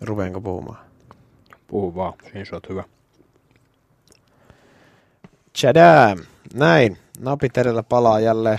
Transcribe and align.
Ruveenko 0.00 0.40
puhumaan? 0.40 0.86
Puhu 1.66 1.94
vaan, 1.94 2.12
siinä 2.22 2.44
sä 2.44 2.56
oot 2.56 2.68
hyvä. 2.68 2.84
Tchadam! 5.52 6.18
Näin. 6.54 6.98
Napit 7.18 7.58
edellä 7.58 7.82
palaa 7.82 8.20
jälleen, 8.20 8.58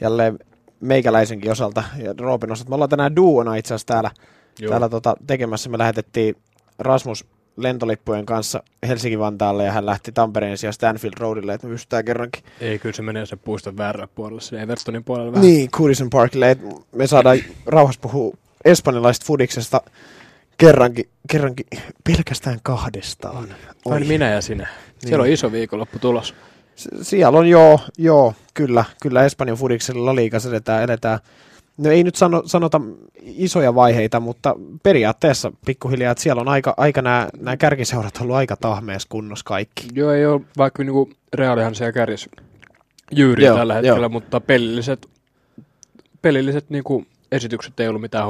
jälleen 0.00 0.38
meikäläisenkin 0.80 1.50
osalta 1.50 1.84
ja 1.96 2.14
Roopin 2.18 2.52
osalta. 2.52 2.68
Me 2.68 2.74
ollaan 2.74 2.90
tänään 2.90 3.16
duona 3.16 3.56
itse 3.56 3.74
asiassa 3.74 3.86
täällä, 3.86 4.10
Joo. 4.58 4.70
täällä 4.70 4.88
tota, 4.88 5.16
tekemässä. 5.26 5.70
Me 5.70 5.78
lähetettiin 5.78 6.36
Rasmus 6.78 7.26
lentolippujen 7.56 8.26
kanssa 8.26 8.62
Helsinki-Vantaalle 8.86 9.64
ja 9.64 9.72
hän 9.72 9.86
lähti 9.86 10.12
Tampereen 10.12 10.58
sijaan 10.58 10.72
Stanfield 10.74 11.14
Roadille, 11.18 11.54
että 11.54 11.66
me 11.66 11.72
pystytään 11.72 12.04
kerrankin 12.04 12.42
Ei, 12.60 12.78
kyllä 12.78 12.96
se 12.96 13.02
menee 13.02 13.26
se 13.26 13.36
puiston 13.36 13.76
väärällä 13.76 14.08
puolella, 14.14 14.40
se 14.40 14.62
Evertonin 14.62 15.04
puolella 15.04 15.32
vähän. 15.32 15.46
niin, 15.46 15.68
Goodison 15.72 16.10
Parkille, 16.10 16.50
että 16.50 16.66
me 16.92 17.06
saadaan 17.06 17.38
rauhassa 17.66 18.00
puhua 18.00 18.36
espanjalaisesta 18.64 19.26
fudiksesta 19.26 19.80
kerrankin, 20.58 21.08
kerrankin 21.30 21.66
pelkästään 22.04 22.58
kahdestaan. 22.62 23.48
Vain 23.90 24.06
minä 24.06 24.30
ja 24.30 24.40
sinä. 24.40 24.68
Siellä 24.98 25.22
on 25.22 25.28
iso 25.28 25.52
viikonloppu 25.52 25.98
tulos. 25.98 26.34
Siellä 27.02 27.38
on 27.38 27.48
joo, 27.48 27.80
joo, 27.98 28.34
kyllä, 28.54 28.84
kyllä 29.02 29.24
Espanjan 29.24 29.56
fudiksella 29.56 30.14
liikas 30.14 30.46
edetään, 30.46 30.82
edetään. 30.82 31.18
No 31.76 31.90
ei 31.90 32.04
nyt 32.04 32.14
sano, 32.16 32.42
sanota 32.46 32.80
isoja 33.22 33.74
vaiheita, 33.74 34.20
mutta 34.20 34.54
periaatteessa 34.82 35.52
pikkuhiljaa, 35.66 36.12
että 36.12 36.22
siellä 36.22 36.40
on 36.40 36.48
aika, 36.48 36.74
aika 36.76 37.02
nämä, 37.02 37.28
nämä 37.40 37.56
kärkiseurat 37.56 38.18
ollut 38.20 38.36
aika 38.36 38.56
tahmeessa 38.56 39.08
kunnossa 39.08 39.44
kaikki. 39.44 39.88
Joo, 39.94 40.12
ei 40.12 40.26
ole, 40.26 40.40
vaikka 40.58 40.84
niinku 40.84 41.10
Realihan 41.34 41.74
siellä 41.74 41.92
kärjessä 41.92 42.30
jyyri 43.12 43.44
Joo, 43.44 43.56
tällä 43.56 43.74
hetkellä, 43.74 43.98
joo. 43.98 44.08
mutta 44.08 44.40
pelilliset, 44.40 45.08
pelilliset 46.22 46.70
niinku 46.70 47.06
esitykset 47.32 47.80
ei 47.80 47.88
ollut 47.88 48.02
mitään 48.02 48.28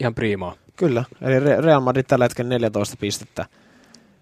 ihan 0.00 0.14
priimaa. 0.14 0.54
Kyllä, 0.76 1.04
eli 1.22 1.38
Re- 1.38 1.64
Real 1.64 1.80
Madrid 1.80 2.04
tällä 2.04 2.24
hetkellä 2.24 2.48
14 2.48 2.96
pistettä. 3.00 3.46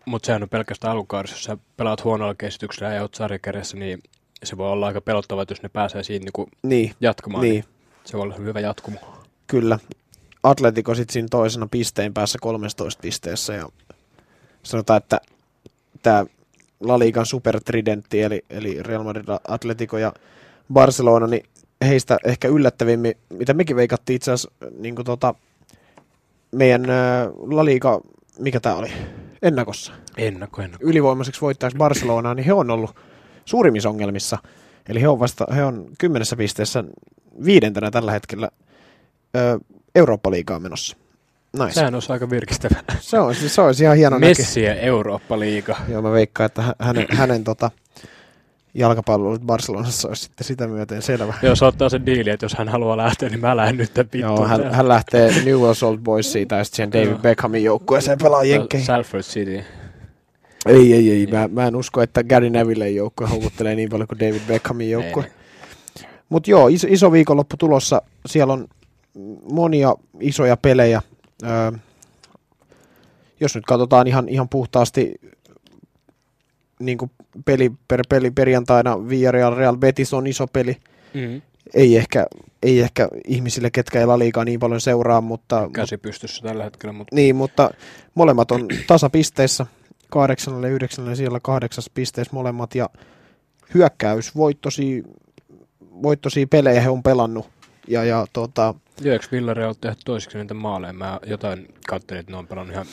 Mutta 0.07 0.27
sehän 0.27 0.43
on 0.43 0.49
pelkästään 0.49 0.93
alkukaudessa, 0.93 1.37
jos 1.37 1.45
sä 1.45 1.57
pelaat 1.77 2.05
huonolla 2.05 2.35
esityksellä 2.43 2.95
ja 2.95 3.03
oot 3.03 3.15
sarjakärjessä, 3.15 3.77
niin 3.77 4.03
se 4.45 4.57
voi 4.57 4.71
olla 4.71 4.87
aika 4.87 5.01
pelottava, 5.01 5.43
että 5.43 5.53
jos 5.53 5.63
ne 5.63 5.69
pääsee 5.69 6.03
siinä 6.03 6.25
niinku 6.25 6.49
Niin, 6.63 6.93
jatkamaan, 7.01 7.43
niin. 7.43 7.53
niin 7.53 7.65
se 8.05 8.17
voi 8.17 8.23
olla 8.23 8.35
hyvä 8.35 8.61
jatkumo. 8.61 8.99
Kyllä. 9.47 9.79
Atletico 10.43 10.95
sitten 10.95 11.13
siinä 11.13 11.29
toisena 11.31 11.69
pisteen 11.71 12.15
päässä 12.15 12.39
13 12.43 13.01
pisteessä 13.01 13.55
ja 13.55 13.69
sanotaan, 14.63 14.97
että 14.97 15.21
tämä 16.03 16.27
La 16.81 16.99
Ligan 16.99 17.27
supertridentti, 17.27 18.23
eli, 18.23 18.45
eli 18.51 18.83
Real 18.83 19.03
Madrid, 19.03 19.25
Atletico 19.49 19.99
ja 19.99 20.13
Barcelona, 20.73 21.27
niin 21.27 21.45
heistä 21.85 22.19
ehkä 22.25 22.49
yllättävimmin, 22.49 23.15
mitä 23.31 23.55
mekin 23.55 23.77
veikattiin 23.77 24.17
itse 24.17 24.33
asiassa 24.33 24.51
niin 24.79 24.95
tota, 24.95 25.35
meidän 26.53 26.83
La 27.37 27.65
Liga, 27.65 28.01
mikä 28.39 28.61
tämä 28.61 28.75
oli, 28.75 28.93
ennakossa, 29.45 29.93
Ennakko, 30.17 30.63
ennakko. 30.63 30.87
ylivoimaiseksi 30.87 31.41
voittajaksi 31.41 31.79
Barcelonaa, 31.79 32.35
niin 32.35 32.47
he 32.47 32.53
on 32.53 32.71
ollut 32.71 32.97
suurimmissa 33.45 33.89
ongelmissa. 33.89 34.39
Eli 34.89 35.01
he 35.01 35.09
on 35.09 35.21
vasta, 35.21 35.47
he 35.55 35.65
on 35.65 35.87
kymmenessä 35.99 36.37
pisteessä 36.37 36.85
viidentenä 37.45 37.91
tällä 37.91 38.13
hetkellä 38.13 38.49
ö, 39.37 39.59
Eurooppa-liigaan 39.95 40.63
menossa. 40.63 40.97
Nice. 41.59 41.73
Sehän 41.73 41.95
olisi 41.95 42.13
aika 42.13 42.31
virkistävää. 42.31 42.83
Se 43.01 43.19
on, 43.19 43.35
se 43.35 43.61
olisi 43.61 43.85
ihan 43.85 43.97
hieno 43.97 44.19
näky. 44.19 44.27
Messi 44.41 44.63
ja 44.63 44.75
Eurooppa-liiga. 44.75 45.77
Joo, 45.89 46.03
mä 46.03 46.11
veikkaan, 46.13 46.47
että 46.47 46.63
hä- 46.63 46.75
hänen, 46.79 47.07
hänen 47.11 47.45
tota, 47.45 47.71
jalkapalloilut 48.75 49.43
Barcelonassa 49.43 50.09
olisi 50.09 50.23
sitten 50.23 50.47
sitä 50.47 50.67
myöten 50.67 51.03
selvä. 51.03 51.35
Jos 51.43 51.63
ottaa 51.63 51.89
sen 51.89 52.07
diili, 52.07 52.31
että 52.31 52.45
jos 52.45 52.55
hän 52.55 52.69
haluaa 52.69 52.97
lähteä, 52.97 53.29
niin 53.29 53.41
mä 53.41 53.57
lähden 53.57 53.77
nyt 53.77 53.97
vittuun. 53.97 54.21
Joo, 54.21 54.47
hän, 54.47 54.75
hän 54.75 54.89
lähtee 54.89 55.31
Newell's 55.31 55.87
Old 55.87 55.99
Boys 55.99 56.33
siitä 56.33 56.57
ja 56.57 56.65
sitten 56.65 56.77
siihen 56.77 56.93
David 56.93 57.15
Joo. 57.15 57.19
Beckhamin 57.19 57.65
joukkueeseen 57.65 58.19
pelaa 58.19 58.45
jenkkeihin. 58.45 58.87
Salford 58.87 59.23
City. 59.23 59.65
Ei, 60.67 60.93
ei, 60.93 61.11
ei. 61.11 61.27
Mä, 61.27 61.49
mä 61.49 61.67
en 61.67 61.77
usko, 61.77 62.03
että 62.03 62.25
Gary 62.25 62.51
Neville 62.51 62.91
joukkue 62.91 63.27
houkuttelee 63.27 63.75
niin 63.75 63.89
paljon 63.89 64.09
kuin 64.09 64.19
David 64.19 64.41
Beckhamin 64.47 64.91
joukkue. 64.91 65.31
Mutta 66.29 66.51
joo, 66.51 66.69
iso, 66.69 66.87
iso 66.91 67.13
viikonloppu 67.13 67.57
tulossa. 67.57 68.03
Siellä 68.27 68.53
on 68.53 68.67
monia 69.53 69.95
isoja 70.21 70.57
pelejä. 70.57 71.03
Öö, 71.43 71.73
jos 73.41 73.55
nyt 73.55 73.65
katsotaan 73.67 74.07
ihan, 74.07 74.29
ihan 74.29 74.49
puhtaasti 74.49 75.15
niin 76.81 76.99
kuin 76.99 77.11
peli 77.45 77.73
per 77.89 78.03
peli 78.09 78.31
perjantaina 78.31 79.09
Villarreal 79.09 79.57
Real 79.57 79.77
Betis 79.77 80.15
on 80.15 80.27
iso 80.27 80.47
peli. 80.47 80.77
Mm. 81.15 81.43
Ei 81.75 81.97
ehkä, 81.97 82.27
ei 82.63 82.81
ehkä 82.81 83.09
ihmisille, 83.29 83.71
ketkä 83.71 84.01
ei 84.01 84.07
La 84.07 84.19
Ligaa 84.19 84.45
niin 84.45 84.61
paljon 84.61 84.81
seuraa, 84.81 85.21
mutta, 85.21 85.71
Käsi 85.73 85.99
pystyssä 85.99 86.43
tällä 86.43 86.65
hetkellä, 86.65 86.93
mutta 86.93 87.17
niin, 87.17 87.37
mutta 87.37 87.71
molemmat 88.15 88.51
on 88.51 88.69
tasapisteissä. 88.87 89.67
Kahdeksannen 90.11 90.69
ja 90.69 90.75
yhdeksännen 90.75 91.17
siellä 91.17 91.41
kahdeksas 91.43 91.91
pisteessä 91.95 92.35
molemmat 92.35 92.75
ja 92.75 92.91
hyökkäys, 93.75 94.37
voittosia, 94.37 95.03
voittosia 96.03 96.47
pelejä 96.47 96.81
he 96.81 96.91
on 96.91 97.03
pelannut. 97.03 97.47
Ja, 97.89 98.05
ja 98.05 98.27
tota, 98.33 98.75
joo, 99.01 99.13
eikö 99.13 99.27
Villarreal 99.33 99.75
tehdä 99.81 99.97
toiseksi 100.05 100.39
niitä 100.39 100.55
maaleja? 100.55 100.93
Mä 100.93 101.21
jotain 101.27 101.69
katselin, 101.89 102.21
että 102.21 102.33
ne 102.33 102.39
on 102.39 102.47
pelannut 102.47 102.75
ihan 102.75 102.87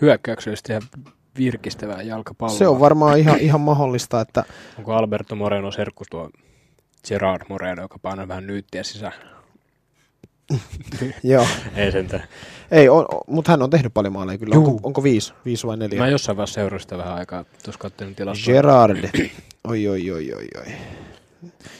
hyökkäyksellisesti 0.00 0.72
ja 0.72 0.80
virkistävää 1.44 2.02
jalkapalloa. 2.02 2.58
se 2.58 2.68
on 2.68 2.80
varmaan 2.80 3.18
ihan, 3.18 3.38
ihan 3.40 3.60
mahdollista, 3.60 4.20
että 4.20 4.44
Onko 4.78 4.92
Alberto 4.92 5.34
Moreno 5.36 5.70
serkku 5.70 6.04
tuo 6.10 6.30
Gerard 7.08 7.42
Moreno, 7.48 7.82
joka 7.82 7.98
painaa 7.98 8.28
vähän 8.28 8.46
nyyttiä 8.46 8.82
sisään? 8.82 9.12
joo, 11.22 11.46
Ei 11.76 11.92
sentään. 11.92 12.22
ei, 12.70 12.88
on, 12.88 13.06
mutta 13.26 13.52
hän 13.52 13.62
on 13.62 13.70
tehnyt 13.70 13.94
paljon 13.94 14.12
maaleja 14.12 14.38
kyllä. 14.38 14.54
Juu. 14.54 14.66
Onko, 14.66 14.80
onko 14.82 15.02
viisi, 15.02 15.32
viisi 15.44 15.66
vai 15.66 15.76
neljä? 15.76 16.00
Mä 16.00 16.08
jossain 16.08 16.36
vaiheessa 16.36 16.54
seurasin 16.54 16.82
sitä 16.82 16.98
vähän 16.98 17.14
aikaa, 17.14 17.44
tuossa 17.64 17.78
katselin 17.78 18.14
tilastoa. 18.14 18.54
Gerard. 18.54 19.08
Oi, 19.64 19.88
oi, 19.88 20.10
oi, 20.10 20.32
oi, 20.34 20.46
oi. 20.58 20.72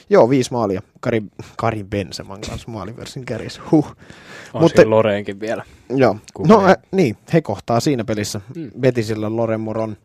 Joo, 0.09 0.29
viisi 0.29 0.51
maalia. 0.53 0.81
Kari, 0.99 1.23
Kari 1.57 1.83
Benseman 1.83 2.41
kanssa 2.41 2.71
maaliversin 2.71 3.25
kärjessä. 3.25 3.61
Huh. 3.71 3.95
On 4.53 4.61
mutta-. 4.61 4.89
Loreenkin 4.89 5.39
vielä. 5.39 5.63
Joo. 5.89 6.17
Kuka 6.33 6.49
No 6.49 6.65
äh, 6.65 6.75
niin, 6.91 7.17
he 7.33 7.41
kohtaa 7.41 7.79
siinä 7.79 8.03
pelissä. 8.03 8.41
Mm. 8.55 8.71
Betisillä 8.79 9.35
Loren 9.35 9.61
Moron. 9.61 9.97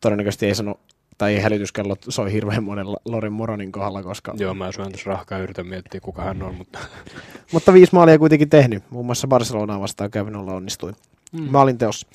Todennäköisesti 0.00 0.46
ei 0.46 0.54
sano, 0.54 0.74
tai 1.18 1.34
ei 1.34 1.40
hälytyskellot 1.40 1.98
soi 2.08 2.32
hirveän 2.32 2.64
monen 2.64 2.86
Loren 3.04 3.32
Moronin 3.32 3.72
kohdalla, 3.72 4.02
koska... 4.02 4.34
Joo, 4.36 4.54
mä 4.54 4.72
syön 4.72 4.92
tässä 4.92 5.10
rahkaa 5.10 5.38
yritän 5.38 5.66
miettiä, 5.66 6.00
kuka 6.00 6.22
hän 6.22 6.42
on, 6.42 6.54
mutta... 6.54 6.78
Mutta 7.52 7.72
viisi 7.72 7.94
maalia 7.94 8.18
kuitenkin 8.18 8.48
tehnyt. 8.48 8.90
Muun 8.90 9.06
muassa 9.06 9.28
Barcelonaa 9.28 9.80
vastaan 9.80 10.10
Kevinolla 10.10 10.52
onnistui. 10.52 10.92
Mm. 11.32 11.48
Maalinteossa. 11.50 12.06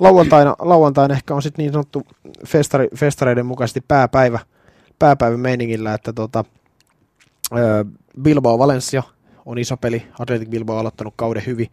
Lauantaina, 0.00 0.56
lauantaina 0.58 1.14
ehkä 1.14 1.34
on 1.34 1.42
sitten 1.42 1.62
niin 1.62 1.72
sanottu 1.72 2.02
festari, 2.46 2.88
festareiden 2.96 3.46
mukaisesti 3.46 3.80
pääpäivä, 3.88 4.38
pääpäivä 4.98 5.36
meiningillä, 5.36 5.94
että 5.94 6.12
tota, 6.12 6.44
Bilbao 8.22 8.58
Valencia 8.58 9.02
on 9.46 9.58
iso 9.58 9.76
peli. 9.76 10.06
Athletic 10.18 10.48
Bilbao 10.50 10.76
on 10.76 10.80
aloittanut 10.80 11.14
kauden 11.16 11.46
hyvin. 11.46 11.66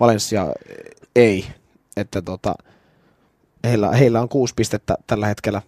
Valencia 0.00 0.42
eh, 0.42 0.76
ei. 1.16 1.46
Että 1.96 2.22
tota, 2.22 2.54
heillä, 3.64 3.92
heillä 3.92 4.20
on 4.20 4.28
kuusi 4.28 4.54
pistettä 4.56 4.96
tällä 5.06 5.26
hetkellä 5.26 5.62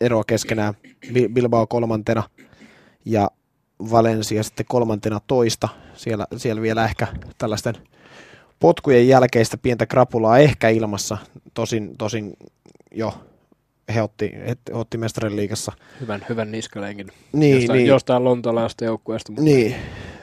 eroa 0.00 0.24
keskenään. 0.24 0.74
Bi- 1.06 1.32
Bilbao 1.32 1.66
kolmantena 1.66 2.22
ja 3.04 3.30
Valencia 3.90 4.42
sitten 4.42 4.66
kolmantena 4.66 5.20
toista. 5.26 5.68
Siellä, 5.94 6.26
siellä 6.36 6.62
vielä 6.62 6.84
ehkä 6.84 7.06
tällaisten 7.38 7.74
potkujen 8.60 9.08
jälkeistä 9.08 9.56
pientä 9.56 9.86
krapulaa 9.86 10.38
ehkä 10.38 10.68
ilmassa. 10.68 11.18
Tosin, 11.54 11.96
tosin 11.96 12.36
jo 12.90 13.14
he 13.94 14.02
otti, 14.02 14.32
he 14.46 14.56
otti 14.72 14.98
mestarien 14.98 15.36
liigassa. 15.36 15.72
Hyvän, 16.00 16.26
hyvän 16.28 16.52
niskalenkin. 16.52 17.08
Niin, 17.32 17.54
jostain, 17.56 17.76
niin, 17.76 17.86
jostain 17.86 18.24
lontolaista 18.24 18.84
joukkueesta. 18.84 19.32
mutta 19.32 19.44
niin, 19.44 19.74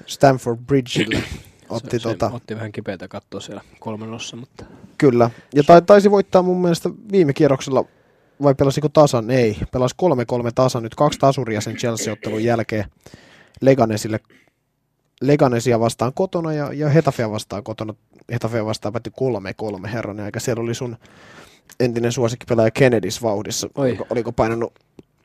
Stanford 0.06 0.60
Bridgelle 0.68 1.24
otti 1.70 2.00
se, 2.00 2.04
tota, 2.04 2.30
se 2.30 2.36
otti 2.36 2.56
vähän 2.56 2.72
kipeätä 2.72 3.08
katsoa 3.08 3.40
siellä 3.40 3.62
kolmennossa, 3.80 4.36
mutta 4.36 4.66
Kyllä. 4.98 5.30
Ja 5.56 5.64
tai, 5.64 5.82
taisi 5.82 6.12
voittaa 6.12 6.42
mun 6.42 6.62
mielestä 6.62 6.90
viime 7.12 7.34
kierroksella, 7.34 7.86
vai 8.44 8.56
pelasiko 8.56 8.90
tasan? 8.90 9.32
Ei. 9.32 9.58
Pelasi 9.72 9.96
3-3 10.48 10.52
tasan. 10.56 10.84
Nyt 10.84 10.96
kaksi 10.96 11.20
tasuria 11.20 11.62
sen 11.62 11.76
Chelsea-ottelun 11.76 12.44
jälkeen. 12.44 12.86
Leganesille 13.62 14.20
Leganesia 15.22 15.80
vastaan 15.80 16.14
kotona 16.14 16.54
ja, 16.54 16.74
ja 16.74 16.90
Hetafea 16.90 17.32
vastaan 17.32 17.64
kotona. 17.64 17.94
Hetafea 18.32 18.66
vastaan 18.66 18.94
päätti 18.94 19.12
3-3 19.84 19.88
herran 19.88 20.20
aika. 20.20 20.40
Siellä 20.40 20.64
oli 20.64 20.74
sun 20.74 20.98
entinen 21.80 22.12
suosikkipelaaja 22.12 22.72
Kennedys 22.72 23.24
vauhdissa. 23.24 23.70
Oi. 23.76 23.90
Oliko, 23.90 24.06
oliko 24.10 24.32
painanut 24.32 24.74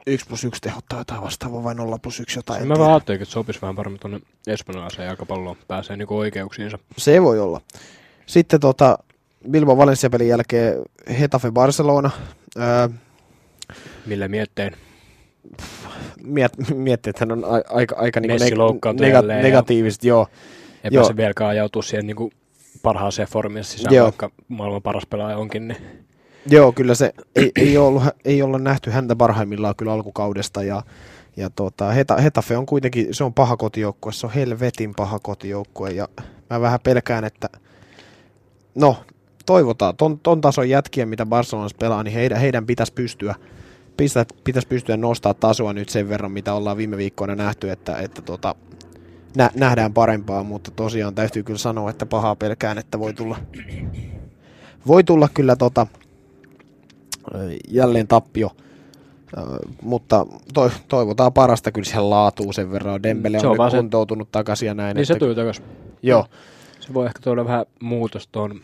1 0.06 0.26
plus 0.28 0.44
1 0.44 0.60
tehot 0.60 0.84
tai 0.88 1.00
jotain 1.00 1.22
vastaavaa 1.22 1.64
vai 1.64 1.74
0 1.74 1.98
plus 1.98 2.20
1 2.20 2.38
jotain. 2.38 2.68
Mä 2.68 2.78
vaan 2.78 2.90
ajattelin, 2.90 3.22
että 3.22 3.32
sopisi 3.32 3.60
vähän 3.62 3.76
paremmin 3.76 4.00
tuonne 4.00 4.20
espanjalaiseen 4.46 5.06
jalkapalloon. 5.06 5.56
Pääsee 5.68 5.96
niinku 5.96 6.18
oikeuksiinsa. 6.18 6.78
Se 6.98 7.22
voi 7.22 7.40
olla. 7.40 7.60
Sitten 8.26 8.60
tota, 8.60 8.98
Bilbao 9.50 9.76
Valencia-pelin 9.76 10.28
jälkeen 10.28 10.74
Hetafe 11.20 11.50
Barcelona. 11.50 12.10
Öö, 12.58 12.88
Millä 14.06 14.28
miettein. 14.28 14.76
miet, 16.24 16.52
miettii, 16.74 17.10
että 17.10 17.20
hän 17.22 17.32
on 17.32 17.44
a- 17.44 17.74
aika, 17.76 17.96
aika 17.96 18.20
niinku 18.20 18.36
nega- 19.02 19.12
jälleen 19.12 19.38
ja- 19.38 19.42
negatiivisesti, 19.42 20.08
joo. 20.08 20.26
Ei 20.84 20.90
Joo. 20.92 21.02
pääse 21.02 21.16
vieläkään 21.16 21.50
ajautua 21.50 21.82
siihen 21.82 22.06
niinku 22.06 22.30
parhaaseen 22.82 23.28
formiin 23.28 23.64
sisään, 23.64 23.94
Joo. 23.94 24.04
vaikka 24.04 24.30
maailman 24.48 24.82
paras 24.82 25.06
pelaaja 25.10 25.36
onkin. 25.36 25.68
Niin. 25.68 26.06
Joo, 26.46 26.72
kyllä 26.72 26.94
se 26.94 27.12
ei, 27.36 27.52
ei, 27.56 27.78
ollut, 27.78 28.02
ei 28.24 28.42
olla 28.42 28.58
nähty 28.58 28.90
häntä 28.90 29.16
parhaimmillaan 29.16 29.76
kyllä 29.76 29.92
alkukaudesta 29.92 30.62
ja, 30.62 30.82
ja 31.36 31.50
tota, 31.50 31.90
Heta, 31.90 32.16
Hetafe 32.16 32.56
on 32.56 32.66
kuitenkin, 32.66 33.06
se 33.10 33.24
on 33.24 33.34
paha 33.34 33.56
kotijoukkue, 33.56 34.12
se 34.12 34.26
on 34.26 34.32
helvetin 34.32 34.94
paha 34.94 35.18
kotijoukkue 35.18 35.90
ja 35.90 36.08
mä 36.50 36.60
vähän 36.60 36.80
pelkään, 36.82 37.24
että 37.24 37.48
no 38.74 38.96
toivotaan, 39.46 39.96
ton, 39.96 40.18
ton 40.18 40.40
tason 40.40 40.68
jätkiä, 40.68 41.06
mitä 41.06 41.26
Barcelonassa 41.26 41.76
pelaa, 41.80 42.02
niin 42.02 42.14
heidän, 42.14 42.40
heidän 42.40 42.66
pitäisi 42.66 42.92
pystyä 42.92 43.34
pitäisi 44.44 44.68
pystyä 44.68 44.96
nostaa 44.96 45.34
tasoa 45.34 45.72
nyt 45.72 45.88
sen 45.88 46.08
verran, 46.08 46.32
mitä 46.32 46.54
ollaan 46.54 46.76
viime 46.76 46.96
viikkoina 46.96 47.34
nähty, 47.34 47.70
että, 47.70 47.98
että 47.98 48.22
tota, 48.22 48.54
nä, 49.36 49.50
nähdään 49.54 49.92
parempaa, 49.92 50.42
mutta 50.42 50.70
tosiaan 50.70 51.14
täytyy 51.14 51.42
kyllä 51.42 51.58
sanoa, 51.58 51.90
että 51.90 52.06
pahaa 52.06 52.36
pelkään, 52.36 52.78
että 52.78 52.98
voi 52.98 53.14
tulla, 53.14 53.36
voi 54.86 55.04
tulla 55.04 55.28
kyllä 55.34 55.56
tota, 55.56 55.86
jälleen 57.68 58.08
tappio, 58.08 58.50
mutta 59.82 60.26
to, 60.54 60.70
toivotaan 60.88 61.32
parasta 61.32 61.72
kyllä 61.72 61.84
siihen 61.84 62.10
laatuu 62.10 62.52
sen 62.52 62.72
verran. 62.72 63.02
Dembele 63.02 63.40
Se 63.40 63.46
on, 63.46 63.50
on 63.50 63.54
nyt 63.54 63.58
vaan 63.58 63.70
se- 63.70 63.76
kuntoutunut 63.76 64.32
takaisin 64.32 64.66
ja 64.66 64.74
näin. 64.74 64.96
Niin 64.96 65.06
se 65.06 65.12
että, 65.12 65.24
tuli 65.24 65.34
takaisin. 65.34 65.64
joo, 66.02 66.26
Se 66.80 66.94
voi 66.94 67.06
ehkä 67.06 67.20
tuoda 67.22 67.44
vähän 67.44 67.66
muutos 67.80 68.26
tuon 68.32 68.60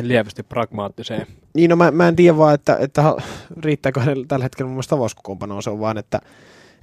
lievästi 0.00 0.42
pragmaattiseen. 0.42 1.26
Niin, 1.54 1.70
no 1.70 1.76
mä, 1.76 1.90
mä 1.90 2.08
en 2.08 2.16
tiedä 2.16 2.36
vaan, 2.36 2.54
että, 2.54 2.76
että 2.80 3.14
riittääkö 3.60 4.00
hänellä 4.00 4.24
tällä 4.28 4.42
hetkellä 4.44 4.68
mun 4.68 4.74
mielestä 4.74 4.94
avauskokoonpanoon. 4.94 5.62
Se 5.62 5.70
on 5.70 5.80
vaan, 5.80 5.98
että, 5.98 6.20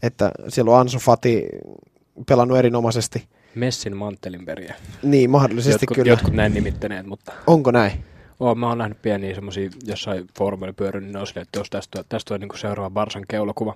että 0.03 0.31
siellä 0.47 0.71
on 0.71 0.79
Ansu 0.79 0.99
Fati 0.99 1.45
pelannut 2.29 2.57
erinomaisesti. 2.57 3.27
Messin 3.55 3.97
manttelinperiä. 3.97 4.75
Niin, 5.03 5.29
mahdollisesti 5.29 5.83
Jotkut, 5.83 5.95
kyllä. 5.95 6.09
jotkut 6.11 6.33
näin 6.33 6.53
nimittäneet, 6.53 7.05
mutta 7.05 7.31
Onko 7.47 7.71
näin? 7.71 7.91
Oo, 8.39 8.55
mä 8.55 8.67
oon 8.67 8.77
nähnyt 8.77 9.01
pieniä 9.01 9.35
semmosia 9.35 9.69
jossain 9.85 10.27
foorumilla 10.37 10.73
pyörinyt, 10.73 11.07
niin 11.09 11.17
on 11.17 11.27
silleen, 11.27 11.41
että 11.41 11.59
jos 11.59 11.69
tästä, 11.69 12.03
tästä 12.09 12.33
on 12.33 12.39
niinku 12.39 12.57
seuraava 12.57 12.89
Barsan 12.89 13.23
keulakuva. 13.27 13.75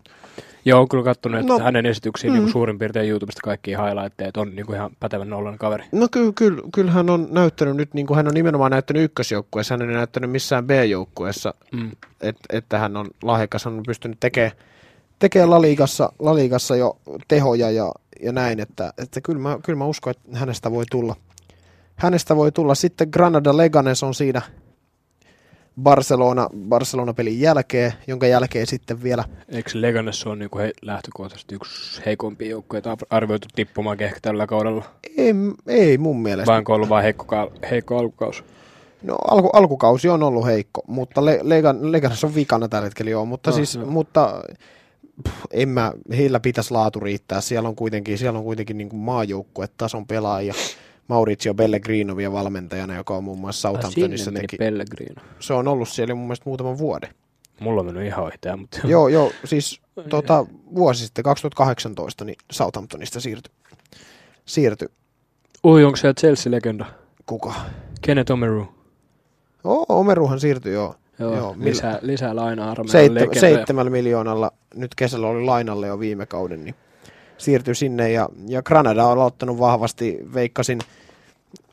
Joo, 0.66 0.80
oon 0.80 0.90
kyllä 0.90 1.04
kattonut, 1.04 1.40
että 1.40 1.54
No, 1.54 1.60
hänen 1.60 1.86
esityksiin 1.86 2.32
mm. 2.32 2.36
mm. 2.36 2.40
niinku 2.40 2.52
suurin 2.52 2.80
piirtein 2.80 3.10
YouTubesta 3.10 3.42
kaikki 3.44 3.72
highlightteet 3.72 4.38
on 4.38 4.56
niinku 4.56 4.74
ihan 4.74 4.92
pätevän 5.00 5.30
nollan 5.30 5.58
kaveri. 5.58 5.84
No 5.92 6.08
kyllä, 6.12 6.32
kyllä, 6.36 6.62
kyllä 6.74 6.92
hän 6.92 7.10
on 7.10 7.28
näyttänyt 7.32 7.76
nyt, 7.76 7.94
niin 7.94 8.08
kuin 8.08 8.16
hän 8.16 8.28
on 8.28 8.34
nimenomaan 8.34 8.72
näyttänyt 8.72 9.04
ykkösjoukkueessa, 9.04 9.74
hän 9.74 9.90
ei 9.90 9.96
näyttänyt 9.96 10.32
missään 10.32 10.68
B-joukkueessa, 10.68 11.54
Mm. 11.72 11.92
et, 12.22 12.38
että 12.50 12.78
hän 12.80 12.98
on 12.98 13.08
lahjakas, 13.24 13.66
hän 13.66 13.74
on 13.74 13.84
pystynyt 13.84 14.20
tekemään 14.20 14.52
tekee 15.22 15.46
Laliigassa, 15.46 16.14
Laliigassa 16.20 16.76
jo 16.76 16.98
tehoja 17.28 17.72
ja, 17.72 17.92
ja 18.22 18.32
näin, 18.32 18.60
että, 18.60 18.94
että 18.98 19.22
kyllä, 19.22 19.40
mä, 19.40 19.60
kyllä 19.64 19.78
mä 19.78 19.86
uskon, 19.86 20.12
että 20.12 20.38
hänestä 20.38 20.72
voi 20.72 20.84
tulla. 20.92 21.16
Hänestä 21.96 22.36
voi 22.36 22.52
tulla. 22.52 22.76
Sitten 22.76 23.08
Granada 23.12 23.58
Leganes 23.58 24.04
on 24.04 24.14
siinä 24.14 24.42
Barcelona, 25.82 26.48
Barcelona-pelin 26.70 27.40
jälkeen, 27.40 27.94
jonka 28.08 28.28
jälkeen 28.28 28.68
sitten 28.68 29.04
vielä 29.04 29.24
Eikö 29.50 29.70
Leganes 29.74 30.26
on 30.28 30.40
niinku 30.40 30.58
he, 30.58 30.72
lähtökohtaisesti 30.82 31.56
yksi 31.56 32.02
heikompia 32.06 32.50
joukkueita 32.50 32.98
arvioitu 33.10 33.48
tippumaan 33.56 34.02
ehkä 34.02 34.20
tällä 34.22 34.48
kaudella? 34.48 34.84
ei, 35.18 35.34
ei 35.68 35.98
mun 35.98 36.22
mielestä. 36.22 36.52
Vai 36.52 36.58
onko 36.58 36.74
ollut 36.74 36.90
vain 36.90 37.04
heikko, 37.04 37.52
heikko 37.72 37.98
alkukaus? 37.98 38.44
No 39.04 39.18
alku, 39.32 39.50
alkukausi 39.54 40.10
on 40.10 40.24
ollut 40.24 40.46
heikko, 40.46 40.82
mutta 40.88 41.26
Le, 41.26 41.40
Legan, 41.44 41.92
Leganes 41.92 42.24
on 42.24 42.36
vikana 42.36 42.68
tällä 42.68 42.86
hetkellä 42.86 43.12
joo, 43.12 43.26
mutta 43.26 43.50
No, 43.50 43.56
siis, 43.56 43.76
joo. 43.76 43.86
mutta 43.86 44.42
en 45.52 45.70
mä, 45.70 45.94
heillä 46.18 46.40
pitäisi 46.40 46.72
laatu 46.72 47.00
riittää. 47.00 47.42
Siellä 47.42 47.70
on 47.70 47.76
kuitenkin, 47.76 48.18
siellä 48.18 48.38
on 48.40 48.46
kuitenkin 48.46 48.78
niin 48.78 48.96
maajoukkue-tason 48.96 50.08
pelaajia. 50.08 50.54
Maurizio 51.08 51.54
Pellegrino 51.54 52.16
vielä 52.18 52.32
valmentajana, 52.34 52.96
joka 52.96 53.18
on 53.18 53.24
muun 53.24 53.40
muassa 53.40 53.62
Southamptonissa 53.62 54.32
teki. 54.32 54.58
Pellegrino. 54.58 55.22
Se 55.40 55.54
on 55.54 55.68
ollut 55.68 55.90
siellä 55.90 56.16
mun 56.16 56.24
mielestä 56.26 56.44
muutaman 56.46 56.78
vuoden. 56.78 57.10
Mulla 57.60 57.80
on 57.80 57.86
mennyt 57.86 58.06
ihan 58.06 58.24
ohi 58.26 58.36
tää, 58.42 58.58
mutta 58.58 58.80
joo, 58.84 59.08
joo, 59.08 59.32
siis 59.46 59.82
tota, 60.10 60.46
vuosi 60.76 61.06
sitten, 61.06 61.24
2018, 61.24 62.26
niin 62.26 62.36
Southamptonista 62.52 63.20
siirtyi. 63.20 63.54
Siirtyi. 64.46 64.88
Ui, 65.64 65.84
onko 65.84 65.96
siellä 65.96 66.14
Chelsea-legenda? 66.20 66.86
Kuka? 67.26 67.54
Kenneth 68.02 68.32
Omeru. 68.32 68.68
Oo, 69.64 69.86
Omeruhan 69.90 70.40
siirtyi, 70.40 70.74
joo. 70.74 70.96
Joo, 71.20 71.36
Joo, 71.36 71.56
lisää, 71.60 72.00
lisää 72.02 72.36
lainaa 72.36 72.72
armeijan 72.72 73.14
legendoja. 73.14 73.42
seitsemällä 73.42 73.92
miljoonalla, 73.92 74.52
nyt 74.76 74.96
kesällä 74.96 75.28
oli 75.28 75.44
lainalle 75.44 75.88
jo 75.88 76.00
viime 76.00 76.26
kauden, 76.26 76.64
niin 76.64 76.76
siirtyi 77.42 77.76
sinne 77.76 78.12
ja, 78.12 78.30
ja 78.48 78.64
Granada 78.64 79.06
on 79.06 79.12
aloittanut 79.12 79.60
vahvasti, 79.60 80.20
veikkasin 80.34 80.80